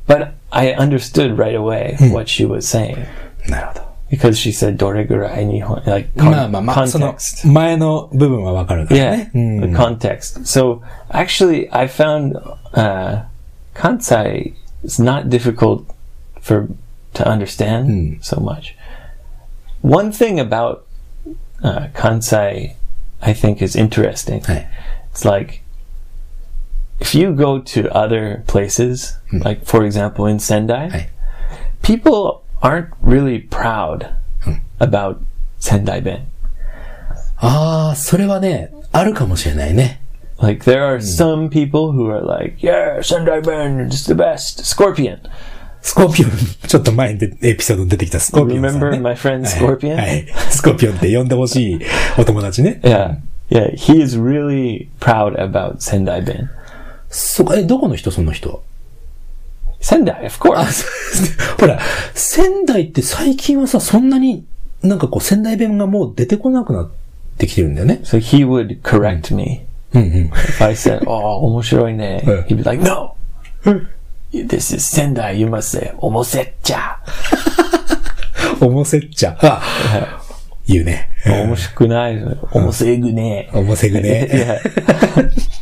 [0.07, 3.05] but I understood right away what she was saying
[3.49, 3.82] なるほど。
[4.09, 7.47] because she said "dore gurai nihon," like con- まあまあまあ、その context.
[7.47, 9.31] 前の部分は分かるから Yeah, ね。
[9.33, 9.61] うん。
[9.71, 10.41] the context.
[10.45, 12.35] So actually, I found
[12.73, 13.23] uh,
[13.75, 14.53] Kansai
[14.83, 15.83] is not difficult
[16.41, 16.67] for
[17.13, 18.75] to understand so much.
[19.81, 20.85] One thing about
[21.63, 22.75] uh, Kansai,
[23.21, 24.41] I think, is interesting.
[24.41, 24.67] はい。
[25.13, 25.61] It's like
[26.99, 31.09] if you go to other places, like for example in Sendai, Hey.
[31.81, 34.16] people aren't really proud
[34.80, 35.20] about
[35.60, 36.24] Sendai Ben.
[37.36, 40.00] ああ、それはね、あるかもしれないね。
[40.38, 45.18] Like there are some people who are like, "Yeah, Sendai Ben is the best." Scorpion.
[45.82, 46.30] スコーピオン、
[46.66, 48.68] ちょっと前にでエピソードに出てきたスコーピオンね。
[48.68, 49.96] Remember my friend はい Scorpion?
[49.96, 50.26] はい。
[50.50, 51.80] スコーピオンって呼んでほしい
[52.18, 52.80] お友達ね。
[52.82, 53.16] Yeah,
[53.50, 53.74] yeah.
[53.74, 56.48] He is really proud about Sendai Ben.
[57.10, 58.64] そか、え、どこの人その人
[59.84, 60.64] 仙台 ?of 浦
[61.60, 61.78] ほら、
[62.14, 64.46] 仙台って最近はさ、そんなに、
[64.82, 66.90] なんかこう仙台弁がもう出てこなくなっ
[67.36, 68.00] てきてるんだよね。
[68.02, 69.66] So he would correct me.
[69.92, 72.22] If I said, おお、面白いね。
[72.48, 73.14] He'd be like, no!
[74.32, 76.98] This is 仙台 you must say, おもせっちゃ。
[78.62, 79.38] おもせっちゃ。
[80.66, 81.10] 言うね。
[81.28, 82.24] 面白くない。
[82.52, 83.50] おもせぐね。
[83.52, 84.62] おもせぐね。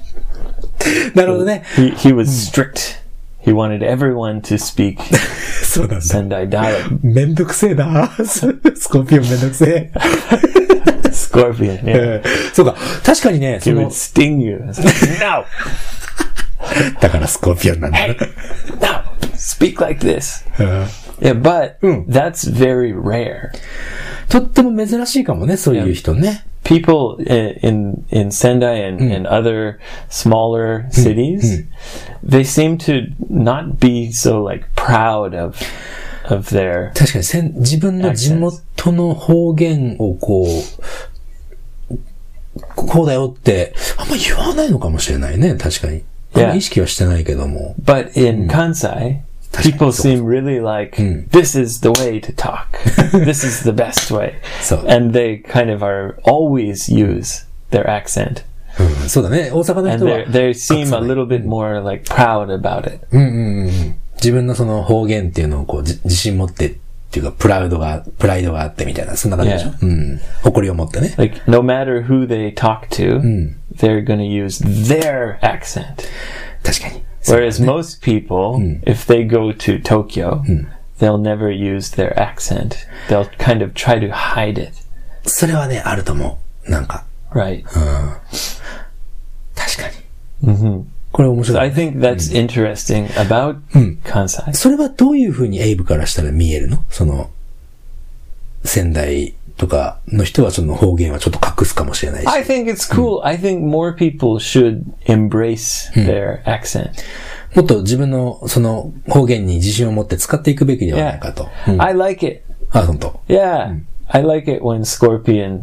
[1.14, 1.64] なるほどね。
[1.76, 3.01] He, was strict.、
[3.41, 4.99] He wanted everyone to speak
[5.63, 6.05] そうなんだ。
[6.05, 6.99] Sendai dialect.
[7.01, 8.07] め んどくせえな。
[8.25, 8.25] ス
[8.75, 9.91] スコーピオンめんどくせえ。
[11.11, 11.81] Scorpion.
[11.83, 12.15] Yeah.
[12.17, 12.75] うんそうか。
[13.03, 14.57] 確かにね、そ He の would、sting you.
[14.67, 15.45] It's like, no,
[17.00, 18.16] だからスコーピオンなんだ hey,
[18.80, 19.02] no,
[19.36, 20.44] speak like this.
[20.58, 20.86] うん
[21.20, 22.04] Yeah, but Mm.
[22.08, 23.50] that's very rare.
[24.28, 26.44] とっても珍しいかもね、そういう人ね。
[26.64, 29.78] People in in Sendai and, and other
[30.10, 31.64] smaller cities,
[32.24, 35.54] they seem to not be so like proud of
[36.24, 40.46] of their 確かにせん、自分の地元の方言をこ
[41.90, 41.94] う、
[42.74, 46.02] こうだよって、あんま言わないのかもしれないね、確かに。
[46.34, 46.56] Yeah.
[46.56, 47.74] 意識はしてないけども。
[47.82, 49.20] But in Kansai,
[49.62, 50.96] people seem really like
[51.30, 52.68] this is the way to talk.
[53.12, 54.40] this is the best way.
[54.88, 58.44] And they kind of are always use their accent.
[58.78, 59.50] うん、そうだね。
[59.52, 63.06] 大阪の And 人は they seem a little bit more like proud about it.
[63.10, 66.76] うんうんうん、自分のその方言っていうのをこうじ自信持って
[67.12, 69.76] っていうか、プラウドが、プライドがあってみたいな、そんな感じでしょ Yeah.
[69.82, 70.20] うん。
[70.44, 71.14] 誇りを持ってね。
[71.18, 73.20] Like no matter who they talk to,
[73.76, 76.08] they're going to use their accent.
[76.64, 77.02] 確かに。
[77.26, 78.56] Whereas most people,
[78.86, 80.42] if they go to Tokyo,
[80.98, 82.86] they'll never use their accent.
[83.10, 84.72] They'll kind of try to hide it.
[85.26, 86.70] それはね、あると思う。
[86.70, 87.04] なんか。
[87.32, 87.62] Right.
[89.54, 89.88] 確か
[90.42, 90.86] に。
[91.12, 91.60] これ面白い。
[91.60, 93.58] I think that's interesting about
[94.04, 94.52] Kansai.
[94.54, 97.30] それはどういう風にエイブからしたら見えるのその、
[98.64, 102.28] 仙台とかの人はその方言はちょっと隠すかもしれないし。
[102.28, 103.22] I think it's cool.
[103.24, 106.92] I think more people should embrace their accent.
[107.54, 111.18] もっと自分のその方言に自信を持って使っていくべきではない Yeah.
[111.18, 111.48] かと。
[111.68, 112.42] うん I like it.
[112.70, 113.20] あ、本当。
[113.28, 113.78] Yeah.
[114.08, 115.62] I like it when Scorpion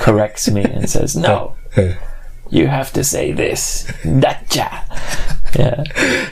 [0.00, 1.94] corrects me and says, no, うん
[2.53, 3.87] you have to say this.
[4.19, 4.83] Dacha.
[5.53, 5.83] Yeah.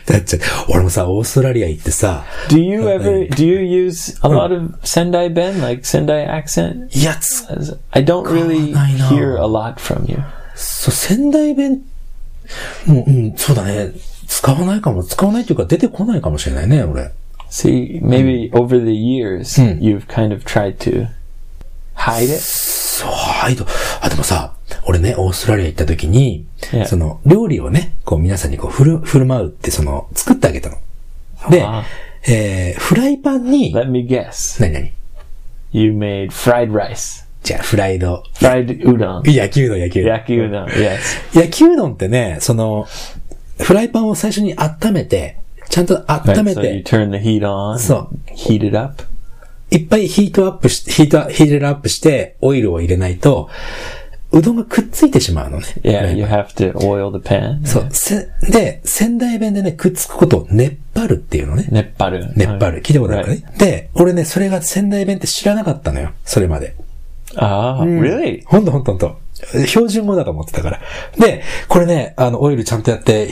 [0.05, 0.39] だって、
[0.69, 6.87] 俺もさ、オーストラリア行ってさ、 Do you ever, do you use a lot of Sendai Ben, like Sendai accent?
[6.97, 9.07] いや、つ、 As- I don't really I know.
[9.09, 10.19] hear a lot from you.
[10.55, 11.81] そう、仙台弁、
[12.85, 13.91] もう、うん、そうだね。
[14.27, 17.11] 使わないかも、使わないっていうか出てこないかもしれないね、俺。
[17.49, 21.07] See, maybe over the years, you've kind of tried to
[21.95, 22.39] hide it.
[22.39, 23.65] そう、はいと。
[24.01, 24.53] あ、でもさ、
[24.84, 26.86] 俺ね、オーストラリア行った時に、Yeah.
[26.86, 30.76] その、料理をね、こう皆さんにこう振る、振る舞うって、その、作ってあげたの。
[31.50, 31.84] であ、
[32.28, 34.60] えー、フライパンに、Let me guess.
[34.60, 34.92] 何何
[35.72, 38.22] ？You made fried rice, じゃあ、フライド。
[38.34, 40.16] fried udon, 焼きうどん、焼きうどん。
[40.18, 40.66] yaki udon.
[40.66, 41.38] Yes.
[41.38, 42.86] 焼きうどんってね、その、
[43.58, 49.04] フライパンを最初に温めて、ちゃんと温 Right, め so you て、turn the heat on, So- heat it up.
[49.70, 53.48] いっぱいヒートアップし、ヒート、ヒートアップして、オイルを入れないと、
[54.32, 55.66] うどんがくっついてしまうのね。
[55.82, 57.64] Yeah, you have to oil the pan.
[57.66, 57.88] そう。
[57.90, 61.68] せ、で、仙台弁でね、くっつくことを熱張るっていうのね。
[61.70, 62.32] Nepparu.
[62.34, 62.82] 熱張る。
[62.82, 63.44] 聞いたことあるかね？
[63.58, 66.12] で、俺ね、それが仙台弁って知らなかったのよ。
[66.24, 66.74] それまで。
[67.34, 68.42] Ah, really?
[68.46, 69.18] ほんとほんとほんと。
[69.66, 70.80] 標準語だと思ってたから。
[71.18, 73.28] で、これね、あの、オイルちゃんとやって、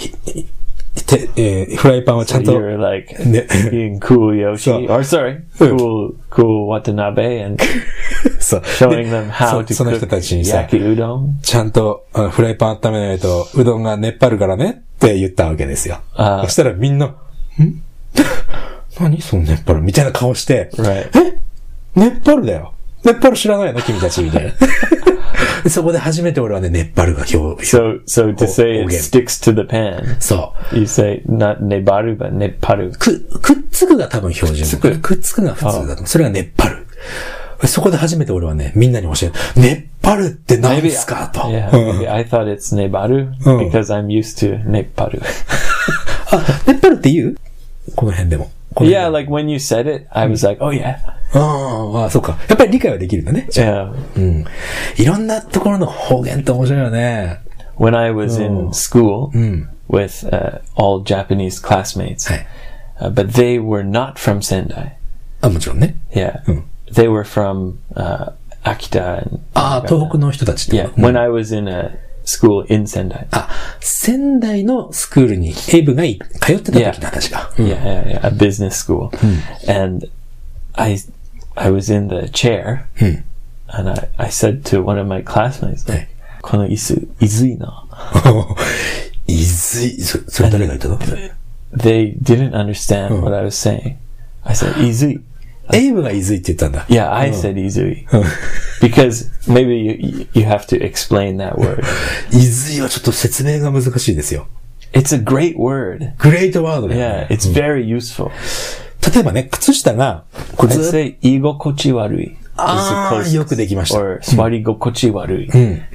[1.06, 7.62] てえーフライパンはちゃんと、You're like Ne- being cool Yoshi, So- or sorry, cool, cool Watanabe, and
[8.40, 10.66] showing で them how そ to その人 cook たちにさ.
[11.42, 16.00] ちゃんとフライパン温めないと、うどんが熱張るからねって言ったわけですよ。
[16.14, 17.14] あーそしたらみんな、ん？
[19.00, 21.08] 何その熱張るみたいな顔して、Right.
[21.18, 21.38] え？
[21.94, 22.74] 熱張るだよ。
[23.04, 24.50] 熱張る知らないの君たちみたいな。
[25.64, 30.78] で そこで初めて俺はね、熱張るが表、So, so to say it sticks to the pan, そう。
[30.78, 32.92] you say not nebaru but nepparu.
[32.96, 34.78] く、くっつくが多分標準語。
[34.80, 36.06] くっつくくっつくが普通だと思う。
[36.06, 36.86] それが熱張る。
[37.66, 39.32] そこで初めて俺はね、みんなに教える。
[39.56, 41.40] 熱張るって何ですかと。
[41.40, 43.58] Yeah, うん maybe I thought it's nebaru Oh.
[43.70, 45.20] because I'm used to nepparu.
[46.32, 47.36] あ、熱張るって言う？
[47.94, 48.50] この辺でも。
[48.73, 50.97] この yeah, 辺 like when you said it, I was like, oh yeah,
[51.33, 52.37] あーあ、そうか。
[52.47, 53.47] やっぱり理解はできるんだね。
[53.51, 53.93] yeah.
[54.17, 54.45] うん。
[54.97, 57.39] いろんなところの方言って面白いよね。
[57.77, 59.69] When I was in school うん。
[59.89, 62.47] with uh, all Japanese classmates, はい。
[62.99, 64.93] uh, but they were not from Sendai.
[65.41, 65.95] あ、もちろんね。
[66.11, 66.63] Yeah, Hmm.
[66.91, 70.89] they were from uh, Akita and ああ、東北の人たちって yeah.
[70.89, 71.07] こと。
[71.07, 73.26] うん When I was in a school in Sendai.
[73.30, 73.48] あ、
[73.80, 77.50] 仙台のスクールにエイブがい通ってた時の話が。
[77.58, 79.10] うん Yeah, yeah, yeah, a business school,
[79.68, 80.08] and
[80.74, 80.96] I,
[81.56, 83.22] I was in the chair, Hmm.
[83.68, 85.84] and I, I said to one of my classmates.
[86.42, 87.84] この椅子、いずいな。
[89.26, 90.98] いずい、そそれ誰が言ったの
[91.76, 93.96] They didn't understand what I was saying.
[94.44, 95.20] I said, izui.
[95.72, 96.86] エイブがいずいって言ったんだ。
[96.88, 98.06] Yeah, I said izui.
[98.80, 101.82] because maybe you, you have to explain that word.
[102.32, 104.46] いずいはちょっと説明が難しいですよ。
[104.92, 106.12] It's a great word.
[106.18, 107.28] グレートワードだよ Yeah, ね。
[107.30, 108.30] it's very useful.
[109.12, 110.24] 例えばね、靴下が、
[110.56, 112.36] これ I'd ずっと say igokochi warui.
[112.62, 115.48] あーよくできました Or swarigokochi warui.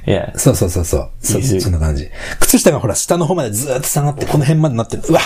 [0.06, 0.36] Yeah.
[0.38, 1.10] そうそうそうそう。
[1.20, 2.08] そいずいそんな感じ。
[2.40, 5.02] 靴下がほら、下の方までずーっと下がって、この辺までなってる。
[5.08, 5.20] うわ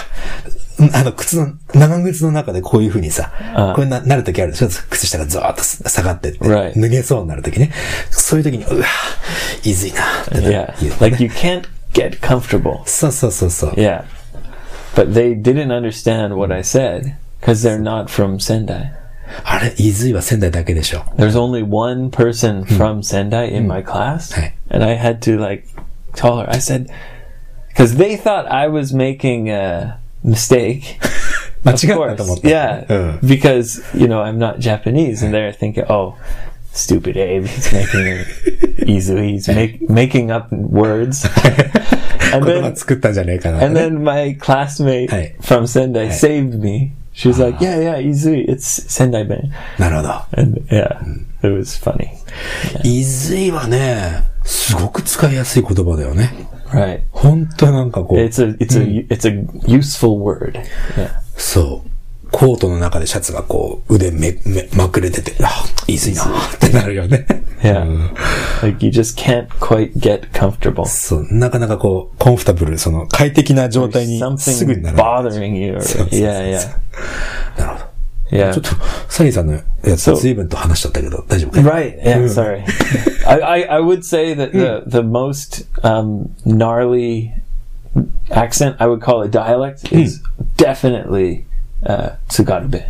[0.79, 6.39] うんあの、靴の、長靴の中でこういう風にさ、あこういうななるときあるでしょ靴下がずーっと下がってって.
[6.81, 7.71] 脱げそうになるときね。
[8.11, 8.87] そういうときに、うわ
[9.65, 10.75] いずいなってな Yeah.
[10.81, 12.83] 言う Like you can't get comfortable.
[12.87, 13.71] そうそうそうそう。
[13.75, 14.05] Yeah.
[14.95, 18.93] But they didn't understand what I said because they're not from Sendai.
[19.44, 21.00] あれ、いずいは仙台だけでしょ。
[21.18, 24.54] There's only one person from Sendai in my class, Hey.
[24.70, 25.66] and I had to like
[26.14, 26.50] tell her.
[26.50, 26.88] I said
[27.70, 30.98] because they thought I was making a mistake.
[31.64, 32.48] 間 Of 違ったと思っ course, た。
[32.48, 33.28] yeah, うん。
[33.28, 36.14] because you know I'm not Japanese, and they're thinking, oh,
[36.72, 39.16] stupid Abe, he's making it easy.
[39.34, 41.26] He's make, making up words.
[42.32, 43.88] and 言葉 then 作ったんじゃねえかなって and ね。
[43.88, 45.34] then my classmate Hey.
[45.42, 46.92] from Sendai saved me.
[47.20, 48.46] She was like, "Yeah, yeah, easy.
[48.46, 50.10] It's Sendai Ben." なるほど。
[50.38, 51.00] And yeah,
[51.42, 52.10] it was funny.
[52.84, 56.32] いずいはね、すごく使いやすい言葉だよね。
[56.72, 57.02] Right.
[57.12, 60.60] 本当なんかこう、 It's a it's a it's a useful word.
[60.98, 61.12] Yeah.
[61.38, 61.89] そう。
[62.31, 66.29] コートの中でシャツがこう、腕め、め、まくれてて、あ、いいずいなっ
[66.59, 67.27] てなるよね。
[67.63, 67.85] Yeah.
[68.63, 70.87] Like you just can't quite get comfortable.
[70.87, 75.33] そう、なかなかこう、コンフォタブル、その快適な状態にすぐにならない。
[75.33, 75.77] bothering you.
[75.77, 77.59] Yeah, yeah.
[77.59, 77.91] なるほど。
[78.31, 78.53] Yeah.
[78.53, 78.71] ちょっと、
[79.09, 82.01] サリーさんのやつ、随分と話しちゃったけど、大丈夫か Right.
[82.01, 82.29] Yeah.
[82.29, 82.65] Sorry.
[83.27, 87.33] I, I, I would say that the, the most um, gnarly
[88.31, 90.23] accent, I would call it dialect, is
[90.57, 91.45] definitely
[91.85, 92.83] uh, Tsugarube.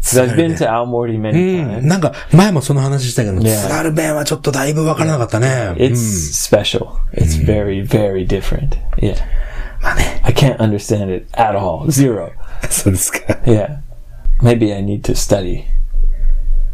[0.00, 1.68] Because I've been to Aomori many うん。
[1.68, 1.86] times.
[1.86, 5.74] なんか、前もその話したけど、ね津軽弁はちょっとだいぶわからなかったね。
[5.78, 5.94] It's
[6.32, 6.96] special.
[7.12, 8.70] It's very, very different.
[8.96, 9.16] Yeah.
[9.80, 10.20] まあね。
[10.24, 11.86] I can't understand it at all.
[11.86, 12.32] Zero.
[12.68, 13.18] そうですか。
[13.44, 13.78] Yeah.
[14.40, 15.64] Maybe I need to study.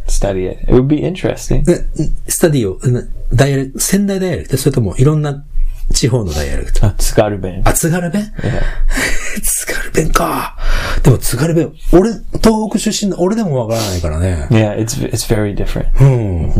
[0.07, 0.63] Study it.
[0.65, 1.65] It would be interesting.
[1.65, 1.85] で
[2.29, 5.45] スタディを、うんダイヤル、仙台ダイヤルクトそれともいろんな
[5.93, 7.63] 地方のダイヤルクト Uh, Tsugaruben.
[7.65, 8.33] あ、津軽弁？
[9.43, 10.57] 津軽弁か。
[11.03, 12.11] でも津軽弁、俺、
[12.43, 14.47] 東北出身の俺でもわからないからね。
[14.51, 15.87] Yeah, it's it's very different.
[16.01, 16.05] う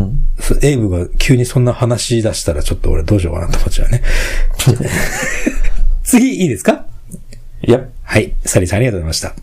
[0.01, 0.19] ん。
[0.39, 4.01] そうエイブが急にそんな話し出したらちょっと俺どうしようかなって思っちゃうね。
[6.03, 6.85] 次いいですか
[7.63, 7.85] ？Yep.
[8.03, 8.33] はい。
[8.45, 9.33] サリーさんありがとうございました。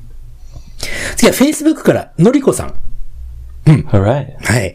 [1.17, 2.75] 次は Facebook からのりこさん。
[3.67, 4.37] All right.
[4.41, 4.75] はい。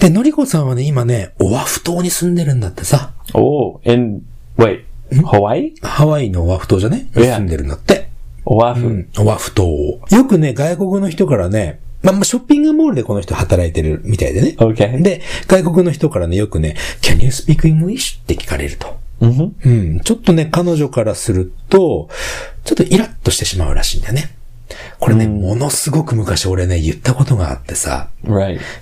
[0.00, 3.12] で、のりこさんはね、今ね、オアフ島に住んでるんだってさ。
[3.32, 4.22] Oh, in
[4.56, 5.74] wait, Hawaii?
[5.82, 8.08] ハワイのオアフ島じゃね住んでるんだって。
[8.46, 9.06] Oahu.
[9.18, 9.64] オアフ島。
[10.10, 14.56] よくね、外国の人からね、まあ、まあ、ショッピングモールでこの人働いてるみたいでね。
[14.58, 15.00] Okay.
[15.00, 18.20] で、外国の人からね、よくね、Can you speak English?
[18.20, 18.98] って聞かれると。
[19.20, 20.00] hmm うん。
[20.00, 22.08] ちょっとね、彼女からすると、
[22.64, 24.34] ちょっとイラッとしてしまうらしいんだよね。
[24.98, 28.08] これね、ものすごく昔俺ね、言ったことがあってさ.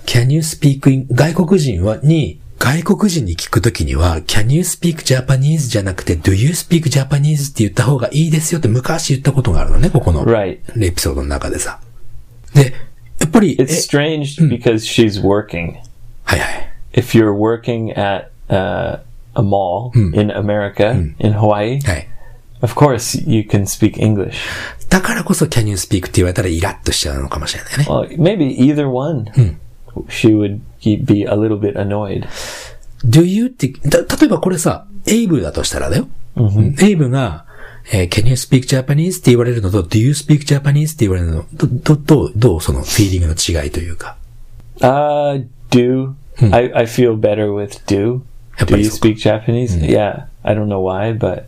[0.05, 5.69] Can you speak in, 外国人は、に、外国人に聞くときには、Can you speak Japanese?
[5.69, 7.51] じゃなくて、Do you speak Japanese?
[7.51, 10.59] って言った方がいいですよって昔言ったことがあるのね、ここの Right.
[10.81, 11.79] エピソードの中でさ。
[12.53, 12.73] で、
[13.19, 15.73] やっぱり、え It's strange because she's working.
[16.23, 16.73] はいはい。
[16.93, 18.99] If you're working at uh,
[19.35, 22.07] a mall in America, in Hawaii, はい。
[22.63, 24.35] Of course you can speak English.
[24.89, 25.99] だからこそ Can you speak?
[25.99, 27.85] って言われたらイラッとしちゃうのかもしれないね。
[27.85, 29.25] Well, maybe either one.
[30.07, 30.61] She would
[31.05, 32.27] be a little bit annoyed.
[33.05, 36.07] Do you って、た、例えばこれさ、エイブだとしたらだよ。
[36.81, 37.45] エイブが、
[37.91, 39.19] えー Can you speak Japanese?
[39.19, 40.93] って言われるのと、Do you speak Japanese?
[40.93, 44.15] って言われるの、ど、ど、どう、どうそのフィーリングの違いというか。
[44.79, 46.13] Uh, do.
[46.51, 48.21] I, I feel better with do.
[48.57, 49.77] Do you speak Japanese?
[49.77, 50.27] Yeah.
[50.43, 51.47] I don't know why, but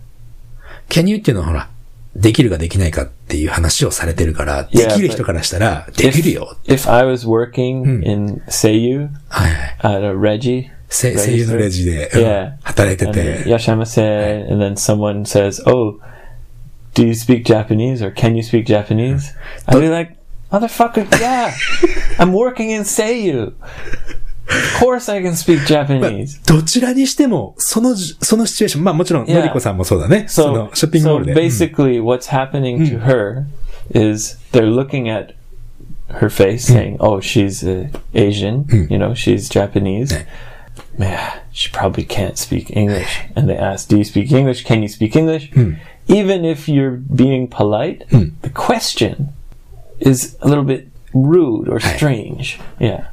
[0.89, 1.69] Can you っていうのはほら、
[2.15, 6.55] できるかできないかっていう話をされてるから、できる人からしたら、できるよ。
[6.65, 9.99] if I was working in Seiyu はいはい。
[9.99, 12.51] at a Reggie, せ声優のレジで、うん Yeah.
[12.63, 15.99] 働いてて、Yashamase, and then someone says, "Oh,
[16.93, 19.33] do you speak Japanese or can you speak Japanese?"
[19.67, 20.15] I'd be like,
[20.51, 21.51] "Motherfucker, yeah,
[22.17, 23.53] I'm working in Seiyu.
[24.48, 29.34] Of course I can speak Japanese." どちらにしても、そのじ、そのシチュエーション、まあもちろん、 Yeah.
[29.36, 30.24] のりこさんもそうだね。
[30.28, 31.32] そ So, の、ショッピングモー so ルで。
[31.32, 33.44] うん basically, what's happening to her
[33.94, 35.34] is they're looking at
[36.20, 38.64] her face, saying, "Oh, she's uh, Asian.
[38.90, 40.24] You know, she's Japanese." Yeah.
[40.98, 41.18] Man,
[41.52, 43.20] she probably can't speak English.
[43.36, 44.64] And they ask, "Do you speak English?
[44.64, 45.50] Can you speak English?"
[46.08, 48.04] Even if you're being polite,
[48.42, 49.28] the question
[50.00, 52.58] is a little bit rude or strange.
[52.80, 53.06] Yeah,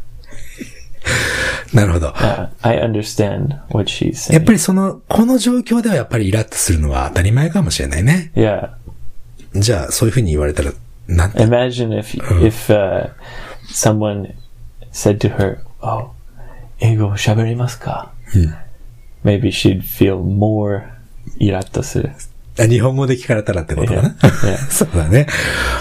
[1.73, 2.09] なるほど。
[2.11, 4.47] uh, I understand what she's やっ saying.
[4.47, 8.31] ぱりその、この状況ではやっぱりイラッとするのは当たり前かもしれないね。
[8.35, 8.71] Yeah.
[9.55, 10.73] じゃあ、そういうふうに言われたら、
[11.07, 13.11] なんて、Imagine if if uh,
[13.71, 14.33] someone
[14.93, 16.11] said to her, "Oh,
[16.81, 18.13] 英語喋りますか?"
[19.25, 20.83] Maybe she'd feel more
[21.39, 22.11] イラッとする。
[22.59, 24.15] あ日本語で聞かれたらってことかな？
[24.71, 25.27] そうだね。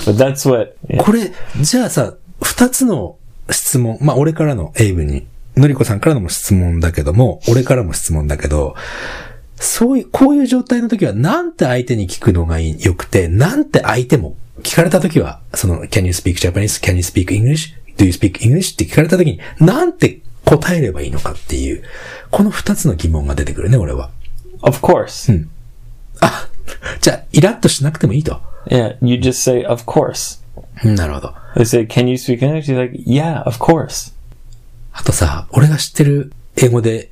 [0.06, 0.74] But that's what.
[1.04, 3.18] これ、じゃあさ、二つの
[3.52, 8.76] 質問、まあ俺からのエイブに、のりこさんからのも質問だけども、俺からも質問だけど、
[9.56, 16.84] そういう、こういう状態の時は、なんて相手に聞くのがいい、よくて、なんて相手も、聞かれた時は、その、can you speak Japanese?
[16.84, 17.74] Can you speak English?
[17.98, 18.74] Do you speak English?
[18.74, 21.84] って聞かれた時に、なんて答えればいいのかっていう、
[22.32, 24.10] この二つの疑問が出てくるね、俺は。
[24.64, 25.46] Of course.
[26.22, 26.48] あ、
[27.00, 28.42] じゃあ、イラッとしなくてもいいと。
[28.68, 30.41] Yeah, you just say, "Of course."
[30.84, 31.34] うんなるほど。
[31.56, 34.14] They say, "Can you speak English?" You're like, "Yeah, of course."
[34.94, 37.12] あとさ、俺が知ってる英語で、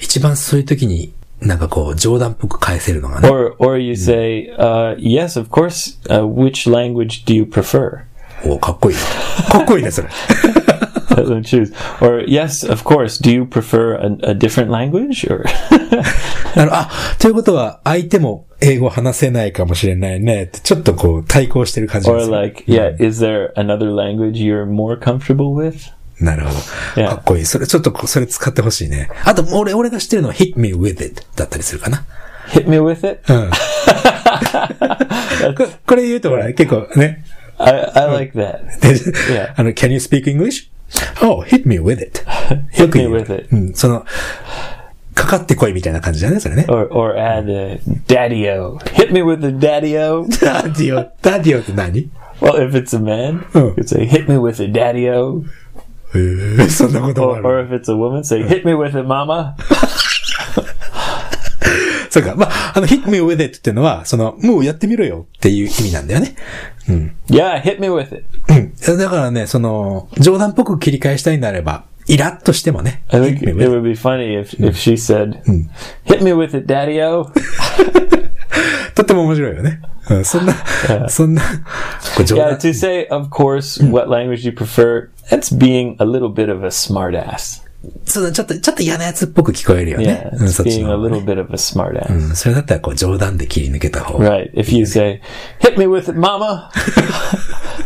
[0.00, 3.28] 一番そういう時に、なんかこう、冗談っぽく返せるのがね。
[3.28, 8.02] Or or you say, uh, "Yes, of course." Uh, which language do you prefer?
[8.44, 9.50] おかっこいいな。
[9.50, 10.08] かっこいいね、それ。
[11.14, 11.72] Them choose.
[12.00, 13.18] Or yes, of course.
[13.22, 15.26] Do you prefer a, a different language?
[15.30, 15.44] Or
[16.54, 16.88] なるあ、
[17.18, 22.36] ということは、相手も英語話せないかもしれないねちょっとこう対抗してる感じが Or する。
[22.36, 25.92] like, yeah, is there another language you're more comfortable with?
[26.20, 26.50] なるほ
[26.96, 27.08] ど。
[27.08, 27.44] かっこいい。
[27.44, 29.10] それちょっとこそれ使ってほしいね。
[29.24, 32.04] あと、俺、俺が知ってるのは hit me with it だったりするかな。
[32.48, 33.20] Hit me with it?
[33.32, 33.50] うん。
[35.54, 37.24] ここれ言うとほら、結構ね。
[37.58, 38.60] I, I like that.
[39.56, 40.70] あの、can you speak English?
[41.22, 42.22] Oh, hit me with it.
[42.80, 43.48] よく言う me with it.
[43.50, 44.04] うん、その、
[45.14, 46.66] かかってこいみたいな感じだね、それね。
[46.68, 48.78] Or, or add uh, daddy-o.
[48.94, 50.26] Hit me with the daddy-o.
[50.44, 52.10] ダディオ、ダディオって何
[52.40, 53.68] Well, if it's a man, Oh.
[53.68, 55.44] you could say, hit me with a daddy-o.
[56.16, 57.68] えー、そんなことも Or, あ or る。
[57.68, 59.54] if it's a woman, say, hit me with it, mama.
[62.10, 62.34] そうか。
[62.36, 66.36] まあ、あの、hit me with it っていうのは、その、もうやってみろよっていう意味なんだよね。
[67.28, 68.24] Yeah, hit me with it.
[68.48, 68.98] うん。
[68.98, 73.03] だからね、その、冗談っぽく切り返したいんであれば、イラッとしてもね。
[73.09, 75.41] I think hit me it with it would be funny if, if she said,
[76.05, 77.31] hit me with it, daddy-o.
[78.95, 79.81] とっても面白いよね。
[80.09, 80.53] うん、そんな、
[81.07, 81.41] そんな、
[82.15, 86.49] これ冗 Yeah, 談 to say, of course, what language you prefer, that's being a little bit
[86.51, 87.61] of a smartass.
[88.04, 90.40] そうだ、ちょっと、ちょっと嫌なやつっぽく聞こえるよね Yeah,。
[90.40, 94.28] うん、そっちのね.うん、それだったらこう冗談で切り抜けた方が。
[94.28, 94.52] Right.
[94.54, 95.20] If you say,
[95.60, 96.70] hit me with it, mama,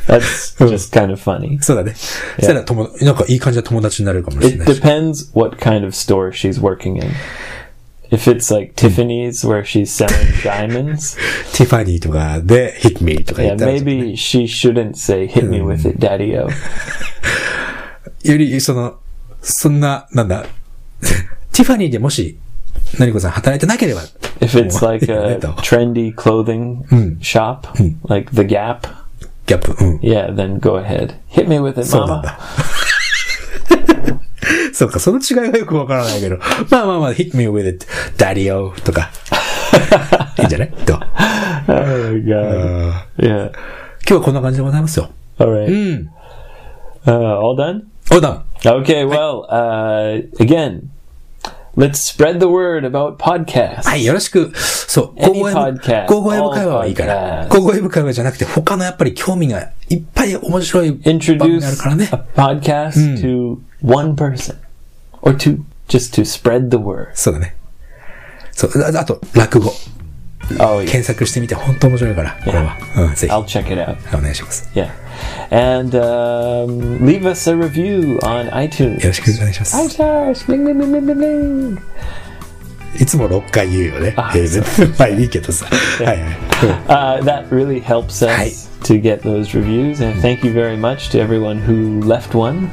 [0.06, 1.60] that's just kind of funny.
[1.62, 1.94] そうだね。
[1.94, 4.80] そしたら友、なんかいい感じの友達になれるかもしれ It ないし。
[4.80, 7.10] depends what kind of store she's working in.
[8.10, 11.18] If it's like Tiffany's where she's selling diamonds,
[11.54, 16.48] ティファニーとかで hit me とか yeah, 言ったら、maybe she shouldn't say, hit me with it, daddy-o.
[18.24, 18.96] より、その、
[19.42, 20.44] そんな、なんだ、
[21.52, 22.38] ティファニーでもし、
[22.98, 24.02] 何子さん働いてなければ、
[24.40, 26.84] If it's like a trendy clothing
[27.20, 27.68] shop,
[28.08, 28.80] like The Gap,
[29.46, 29.98] ギャップ、うん。
[29.98, 31.16] yeah, then go ahead.
[31.30, 32.22] Hit me with it, mama.
[32.22, 32.38] だ。
[34.72, 36.38] そうか、その違いがよくわからないけど。
[36.70, 37.86] まあまあまあ、hit me with it,
[38.16, 39.10] daddy o とか。
[40.38, 40.94] いいんじゃないと。
[40.94, 41.00] Oh
[41.68, 42.92] my god.
[42.92, 43.50] あ Yeah.
[43.50, 43.52] ー今
[44.06, 45.10] 日はこんな感じでございますよ。
[45.38, 45.66] All right.
[45.66, 46.10] うん。
[47.04, 47.82] Uh, all done?
[48.11, 48.45] おだん。
[48.63, 50.89] Okay, well, uh, again,
[51.75, 53.83] let's spread the word about podcasts.
[53.83, 54.51] はい、よろしく。
[54.55, 57.45] そう、 Any 高語英 podcast, 語、高語英語会話はいいか all ら。
[57.45, 57.47] podcast.
[57.49, 64.55] 高語英語会話じゃなくて、他のやっぱり興味がいっぱい面白い番組 Introduce あるからね a。podcast to one person
[65.21, 67.07] or two, just to spread the word.
[67.13, 67.55] そうだね。
[68.51, 69.73] そう、ああと、落語。
[70.59, 70.85] Oh, yeah.
[70.85, 72.77] 検索してみて、本当面白いから、これは。
[72.97, 73.33] うん、ぜひ。
[73.33, 73.95] I'll check it out.
[74.17, 74.69] お願いします。
[74.75, 74.89] Yeah.
[75.51, 78.95] And um, leave us a review on iTunes.
[79.01, 79.77] よろしくお願いします。
[79.77, 80.45] Five stars.
[80.45, 81.79] Bling, bling, bling, bling, bling, bling.
[83.01, 84.13] いつも6回言うよね。
[84.17, 85.65] あえー別にまあいいけどさ。
[85.65, 86.17] はいはい。
[86.17, 86.33] うん
[86.87, 88.49] Uh, that really helps us Hi.
[88.83, 90.01] to get those reviews.
[90.05, 92.69] And thank you very much to everyone who left one.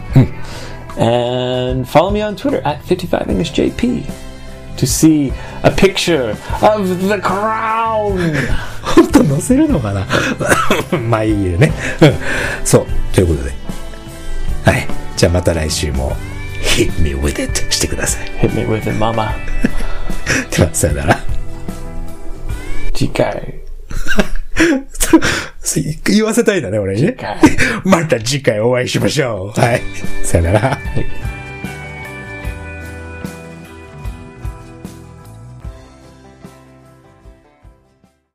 [0.99, 4.24] And follow me on Twitter at 55EnglishJP
[4.78, 5.32] To see
[5.64, 8.18] a picture of the crown.
[8.82, 10.06] 本当載せるのかな？
[11.10, 11.72] まあいいよね。
[12.02, 12.14] うん。
[12.64, 12.86] そう。
[13.14, 13.54] ということで。
[14.66, 14.88] はい。
[15.16, 16.16] じゃあまた来週も、
[16.62, 18.30] hit me with it してください。
[18.42, 19.32] Hit me with it, mama.
[20.56, 21.20] では、さよなら。
[22.94, 23.56] Chikai.
[26.06, 27.18] 言わせたいんだね、俺にね。
[27.84, 29.60] また次回お会いしましょう。
[29.60, 29.82] はい。
[30.24, 30.80] さよなら。
[30.96, 31.35] Hey.